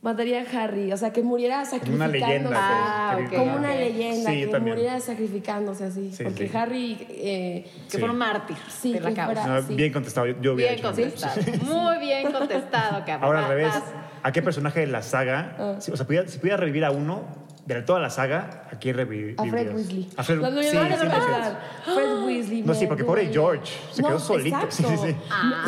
[0.02, 1.96] Mataría a Harry, o sea, que muriera sacrificándose.
[1.96, 2.58] una leyenda.
[2.58, 4.78] Ah, Como una leyenda, Sí, que también.
[4.78, 6.12] muriera sacrificándose así.
[6.14, 6.56] Sí, porque sí.
[6.58, 6.98] Harry.
[7.10, 7.98] eh, que Sí.
[7.98, 9.42] fuera un mártir Sí, de la que causa.
[9.44, 9.76] fuera- No, sí.
[9.76, 11.42] Bien contestado, yo, yo Bien hecho contestado.
[11.64, 13.24] Muy bien contestado, cabrón.
[13.26, 13.74] Ahora al revés.
[14.24, 15.76] ¿a qué personaje de la saga, Ah.
[15.80, 17.24] si, o sea, pudiera, si pudiera revivir a uno
[17.76, 19.40] de toda la saga, ¿a quién revivirías?
[19.40, 20.10] a Fred Weasley.
[20.18, 20.78] A Fred Los sí.
[21.86, 22.62] Fred Weasley.
[22.64, 23.30] No, sí, porque pobre.
[23.32, 24.58] George, se quedó solito.
[24.70, 25.04] Sí, exacto.
[25.04, 25.16] sí, sí.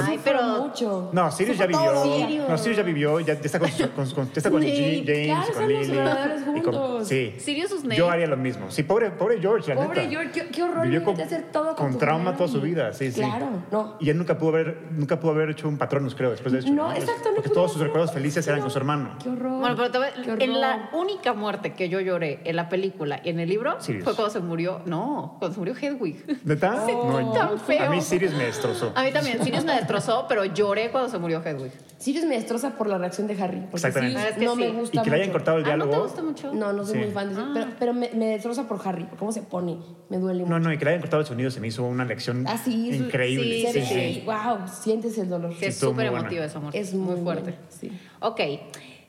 [0.08, 1.10] Ay, pero- mucho.
[1.14, 2.45] No, Sirius ya vivió.
[2.49, 5.06] No, Sirius ya vivió, ya, está con, su- con, con- ya está con Snape, G-
[5.06, 6.60] James, claro, con Lily.
[6.60, 7.36] y con- sí.
[7.39, 7.95] Sirius Snape.
[7.95, 8.70] Yo haría lo mismo.
[8.72, 10.10] Sí, pobre, pobre George, la Pobre neta.
[10.12, 12.62] George, qué, qué horror Vivió con, de hacer todo con, con tu trauma toda su
[12.62, 13.22] vida, sí, sí.
[13.22, 13.95] Claro, no.
[13.99, 16.70] Y él nunca pudo haber, nunca pudo haber hecho un patronus, creo, después de eso.
[16.72, 19.16] No, exacto, no Porque todos sus recuerdos felices eran con su hermano.
[19.22, 19.60] Qué horror.
[19.60, 23.50] Bueno, pero en la única muerte que yo lloré en la película y en el
[23.50, 24.06] libro Sirius.
[24.06, 24.82] fue cuando se murió.
[24.86, 26.42] No, cuando se murió Hedwig.
[26.46, 26.86] ¿Neta?
[26.86, 27.84] Sí, no, tan feo.
[27.86, 28.94] A mí Sirius me destrozó.
[28.96, 29.44] A mí también.
[29.44, 31.72] Sirius me destrozó, pero lloré cuando se murió Hedwig.
[31.98, 33.60] Sirius me destroza por la reacción de Harry.
[33.70, 34.18] Porque Exactamente.
[34.18, 34.60] Sirius Es que no sí.
[34.62, 35.38] me Y gusta que le hayan mucho.
[35.38, 36.08] cortado el Ah, ¿no te diálogo.
[36.08, 36.54] gusta mucho?
[36.54, 37.00] No, no soy Sí.
[37.02, 37.48] muy fan de eso.
[37.54, 39.78] Pero, pero me, me destroza por Harry, por cómo se pone.
[40.10, 40.50] Me duele mucho.
[40.52, 42.58] No, no, y que le hayan cortado el sonido se me hizo una lección Ah,
[42.58, 43.44] sí, eso- increíble.
[43.44, 44.24] sí, Sí, sí, sí.
[44.26, 45.54] Wow, sientes el dolor.
[45.56, 46.80] Que es súper emotiva esa muerte.
[46.80, 47.56] Es muy, muy fuerte.
[47.70, 47.92] sí.
[48.22, 48.39] Ok.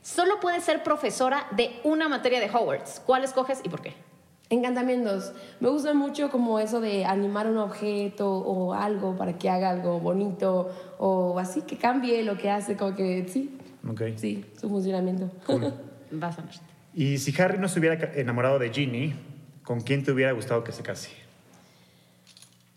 [0.03, 3.01] Solo puedes ser profesora de una materia de Hogwarts.
[3.07, 3.95] ¿Cuál escoges y por qué?
[4.51, 5.33] Encantamientos.
[5.61, 10.01] Me gusta mucho como eso de animar un objeto o algo para que haga algo
[10.01, 13.57] bonito o así que cambie lo que hace, como que sí,
[13.89, 14.03] Ok.
[14.17, 15.31] sí, su funcionamiento.
[16.11, 16.55] Vas a ver.
[16.95, 19.15] Y si Harry no se hubiera enamorado de Ginny,
[19.65, 21.11] ¿con quién te hubiera gustado que se case?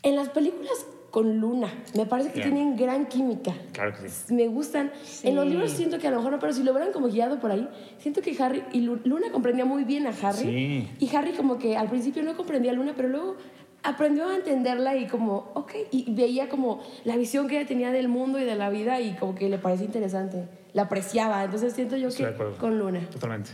[0.03, 0.85] En las películas
[1.15, 3.53] con Luna, me parece que tienen gran química.
[3.71, 4.33] Claro que sí.
[4.33, 4.91] Me gustan.
[5.05, 5.29] Sí.
[5.29, 7.39] En los libros siento que a lo mejor no, pero si lo hubieran como guiado
[7.39, 10.39] por ahí, siento que Harry y Lu- Luna comprendía muy bien a Harry.
[10.39, 10.89] Sí.
[10.99, 13.37] Y Harry como que al principio no comprendía a Luna, pero luego
[13.81, 18.09] aprendió a entenderla y como, ok, y veía como la visión que ella tenía del
[18.09, 20.49] mundo y de la vida y como que le parecía interesante.
[20.73, 21.45] La apreciaba.
[21.45, 22.57] Entonces siento yo Estoy de que acuerdo.
[22.57, 22.99] con Luna.
[23.09, 23.51] Totalmente.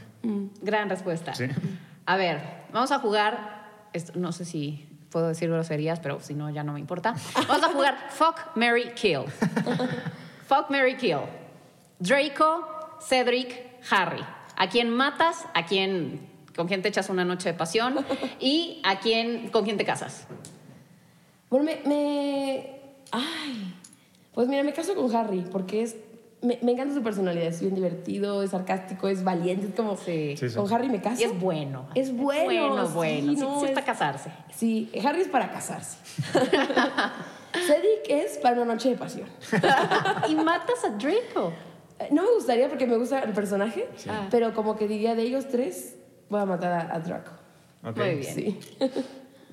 [0.64, 1.36] Gran respuesta.
[1.36, 1.45] Sí.
[2.07, 2.39] A ver,
[2.74, 3.62] vamos a jugar.
[3.93, 7.14] esto- no sé si puedo decir groserías, pero si no, ya no me importa.
[7.47, 9.26] Vamos a jugar Fuck, Mary Kill.
[10.47, 11.20] Fuck, Mary Kill.
[11.99, 13.55] Draco, Cedric,
[13.91, 14.24] Harry.
[14.57, 15.45] ¿A quién matas?
[15.53, 18.05] ¿A quién, con quién te echas una noche de pasión?
[18.39, 20.28] ¿Y a quién, con quién te casas?
[21.49, 22.80] Bueno, me, me-
[23.12, 23.76] Ay.
[24.34, 25.95] Pues mira, me caso con Harry porque es...
[26.42, 29.96] Me, me encanta su personalidad, es bien divertido, es sarcástico, es valiente, es como...
[29.96, 30.36] Sí.
[30.38, 30.56] Sí, sí.
[30.56, 31.22] Con Harry me caso.
[31.22, 31.88] Y es bueno.
[31.94, 33.34] Es bueno, Bueno, sí, bueno.
[33.36, 34.32] Sí, no, sí está es- casarse.
[34.56, 35.98] Sí, Harry es para casarse.
[37.54, 39.28] Cedric es para una noche de pasión.
[40.30, 41.54] y matas a Draco.
[42.00, 44.28] Eh, No me gustaría porque me gusta el personaje, Ah.
[44.32, 45.96] pero como que diría de ellos tres,
[46.30, 47.32] voy a matar a, a Draco.
[47.84, 47.98] Ok.
[47.98, 48.34] Muy bien.
[48.34, 48.60] Sí.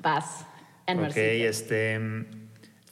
[0.01, 0.45] Vas.
[0.87, 1.99] En Ok, este.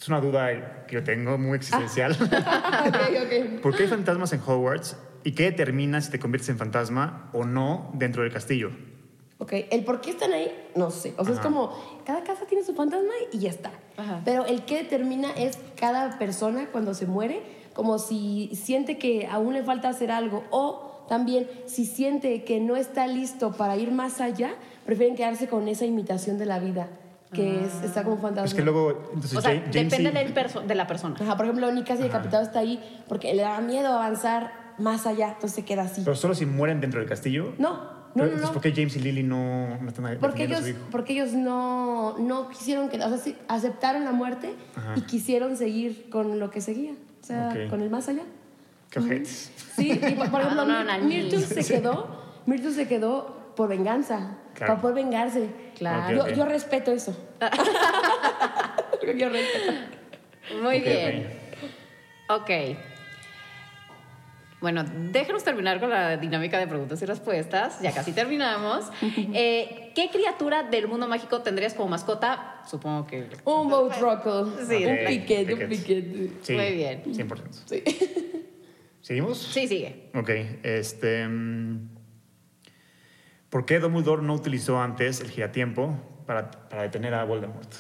[0.01, 2.13] Es una duda que yo tengo muy existencial.
[2.21, 3.61] ok, ok.
[3.61, 4.97] ¿Por qué hay fantasmas en Hogwarts?
[5.25, 8.71] ¿Y qué determina si te conviertes en fantasma o no dentro del castillo?
[9.39, 11.15] Ok, el por qué están ahí, no sé.
[11.19, 11.49] O sea, es Ajá.
[11.49, 11.73] como,
[12.07, 13.73] cada casa tiene su fantasma y ya está.
[13.97, 14.23] Ajá.
[14.25, 17.43] Pero el que determina es cada persona cuando se muere,
[17.75, 22.77] como si siente que aún le falta hacer algo o también si siente que no
[22.77, 26.89] está listo para ir más allá, prefieren quedarse con esa imitación de la vida,
[27.37, 28.47] que es estar como un fantasma.
[28.47, 29.11] Es que luego.
[29.15, 31.15] Entonces, O sea, Ja- James depende y- del perso- de la persona.
[31.21, 35.29] Ajá, por ejemplo, ni casi decapitado está ahí porque le daba miedo avanzar más allá,
[35.29, 36.03] entonces se queda así.
[36.05, 37.53] Pero solo si mueren dentro del castillo.
[37.59, 37.81] No, no,
[38.15, 38.53] no, entonces, no.
[38.53, 40.79] ¿por qué James y Lily no, no están Porque defendiendo a ellos, su hijo?
[40.91, 44.95] porque ellos no, no quisieron que, o sea, sí, aceptaron la muerte Ajá.
[44.97, 47.71] y quisieron seguir con lo que seguía, o sea, Ok.
[47.71, 48.23] con el más allá.
[48.91, 49.51] Qué ojetes.
[49.77, 54.73] Sí, y por, por ejemplo, Myrtle se quedó Mirto se quedó por venganza, Claro.
[54.75, 55.49] para poder vengarse.
[55.77, 56.29] Claro.
[56.29, 57.17] Yo, yo respeto eso.
[59.17, 59.73] yo respeto.
[60.63, 61.29] Muy bien.
[62.29, 62.51] Ok.
[64.61, 67.81] Bueno, déjanos terminar con la dinámica de preguntas y respuestas.
[67.83, 68.87] Ya casi terminamos.
[69.35, 72.63] Eh, ¿Qué criatura del mundo mágico tendrías como mascota?
[72.69, 73.29] Supongo que.
[73.45, 74.65] Un boat rockle.
[74.67, 75.07] Sí, un ok.
[75.09, 76.05] piquet, un Piquet.
[76.05, 76.31] piquet.
[76.43, 77.03] Sí, Muy bien.
[77.05, 77.39] 100%.
[77.67, 77.83] Sí.
[79.03, 79.39] ¿Seguimos?
[79.39, 80.11] Sí, sigue.
[80.15, 80.31] Ok,
[80.65, 81.29] este...
[81.29, 81.96] mm,
[83.51, 87.73] ¿Por qué Dumbledore no utilizó antes el giratiempo para, para detener a Voldemort?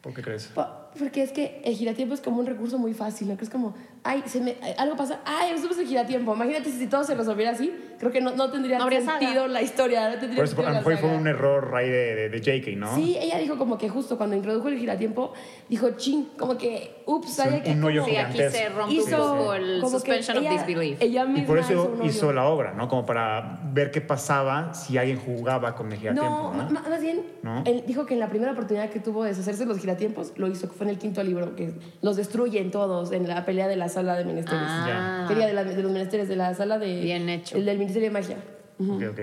[0.00, 0.52] ¿Por qué crees?
[0.98, 3.36] Porque es que el giratiempo es como un recurso muy fácil, ¿no?
[3.36, 3.74] Que es como,
[4.04, 6.34] ay, se me, algo pasa, ay, usamos el giratiempo.
[6.34, 9.48] Imagínate si todo se resolviera así, creo que no, no tendría No habría sentido saga.
[9.48, 10.08] la historia.
[10.08, 11.16] No tendría Por eso, fue saga.
[11.16, 12.94] un error ahí de, de, de JK, ¿no?
[12.94, 15.32] Sí, ella dijo como que justo cuando introdujo el giratiempo,
[15.68, 19.10] dijo, ching, como que, ups, Sí, hay que un hoyo Sí, aquí se rompe un
[19.10, 21.00] poco el como que suspension of ella- disbelief.
[21.02, 22.32] Ella Y misma por eso hizo hoyo.
[22.34, 22.88] la obra, ¿no?
[22.88, 26.80] Como para ver qué pasaba si alguien jugaba con el giratiempo, No, ¿no?
[26.88, 27.62] más bien, ¿No?
[27.66, 30.48] él dijo que en la primera oportunidad que tuvo de deshacerse de los giratiempos, lo
[30.48, 33.88] hizo, fue en el quinto libro, que los destruyen todos en la pelea de la
[33.88, 34.62] sala de menesteres.
[34.66, 35.26] Ah.
[35.28, 37.00] Quería de, la- de los menesteres, de la sala de...
[37.02, 37.56] Bien hecho.
[37.56, 38.36] El del Ministerio de Magia.
[38.80, 39.20] Ok, ok.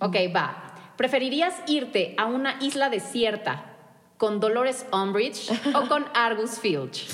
[0.00, 0.74] Ok, va.
[0.96, 3.66] ¿Preferirías irte a una isla desierta
[4.16, 7.06] con Dolores Umbridge o con Argus Filch?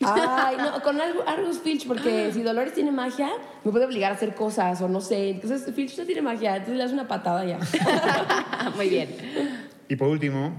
[0.00, 3.30] Ay, no, con Argu- Argus Filch, porque si Dolores tiene magia,
[3.64, 5.30] me puede obligar a hacer cosas o no sé.
[5.30, 7.58] Entonces, Filch no tiene magia, entonces le das una patada ya.
[8.76, 9.08] Muy bien.
[9.88, 10.52] Y por último,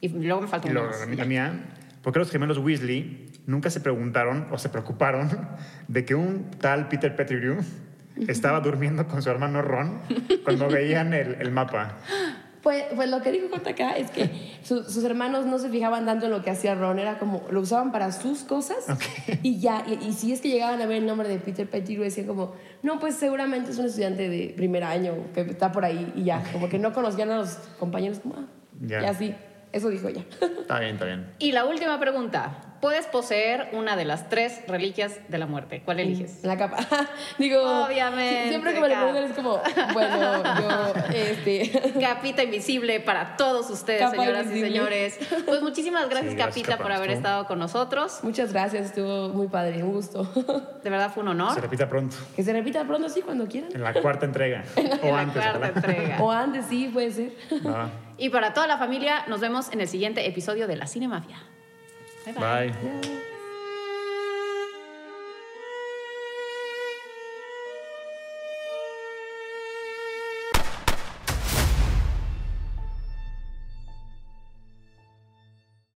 [0.00, 0.82] Y luego me falta y una
[1.16, 1.64] la mía,
[2.02, 5.28] ¿por qué los gemelos Weasley nunca se preguntaron o se preocuparon
[5.88, 7.58] de que un tal Peter Pettigrew
[8.28, 10.00] estaba durmiendo con su hermano Ron
[10.44, 11.96] cuando veían el, el mapa?
[12.62, 16.26] Pues, pues lo que dijo JK es que su- sus hermanos no se fijaban tanto
[16.26, 18.78] en lo que hacía Ron, era como lo usaban para sus cosas
[19.44, 19.84] y ya.
[19.86, 22.54] Y, y si es que llegaban a ver el nombre de Peter Pettigrew, decían como,
[22.82, 26.42] no, pues seguramente es un estudiante de primer año que está por ahí y ya.
[26.52, 28.46] Como que no conocían a los compañeros, como, ah,
[28.80, 29.02] Ya.
[29.02, 29.34] y así.
[29.72, 30.22] Eso dijo ella.
[30.60, 31.32] Está bien, está bien.
[31.38, 32.62] Y la última pregunta.
[32.80, 35.82] Puedes poseer una de las tres reliquias de la muerte.
[35.84, 36.44] ¿Cuál eliges?
[36.44, 36.78] La capa.
[37.38, 39.60] Digo, Obviamente, sie- siempre que me lo preguntan es como,
[39.94, 41.72] bueno, yo, este.
[42.00, 44.68] Capita invisible para todos ustedes, Capa señoras y invisible.
[44.70, 45.18] señores.
[45.44, 46.82] Pues muchísimas gracias, Sí, gracias, Capita, Capa.
[46.84, 48.20] por haber Estuvo- estado con nosotros.
[48.22, 50.22] Muchas gracias, estuvo muy padre, un gusto.
[50.84, 51.60] De verdad fue un Se honor.
[51.60, 53.72] repita pronto, Que se repita pronto, sí, cuando quieran.
[53.74, 54.62] en la cuarta entrega.
[54.76, 55.76] En o la antes, cuarta ¿verdad?
[55.84, 56.22] entrega.
[56.22, 57.32] O antes, sí, puede ser.
[57.66, 57.90] Va.
[58.18, 61.38] Y para toda la familia, nos vemos en el siguiente episodio de La Cinemafia.
[62.26, 63.00] Bye bye.
[63.00, 63.27] Bye.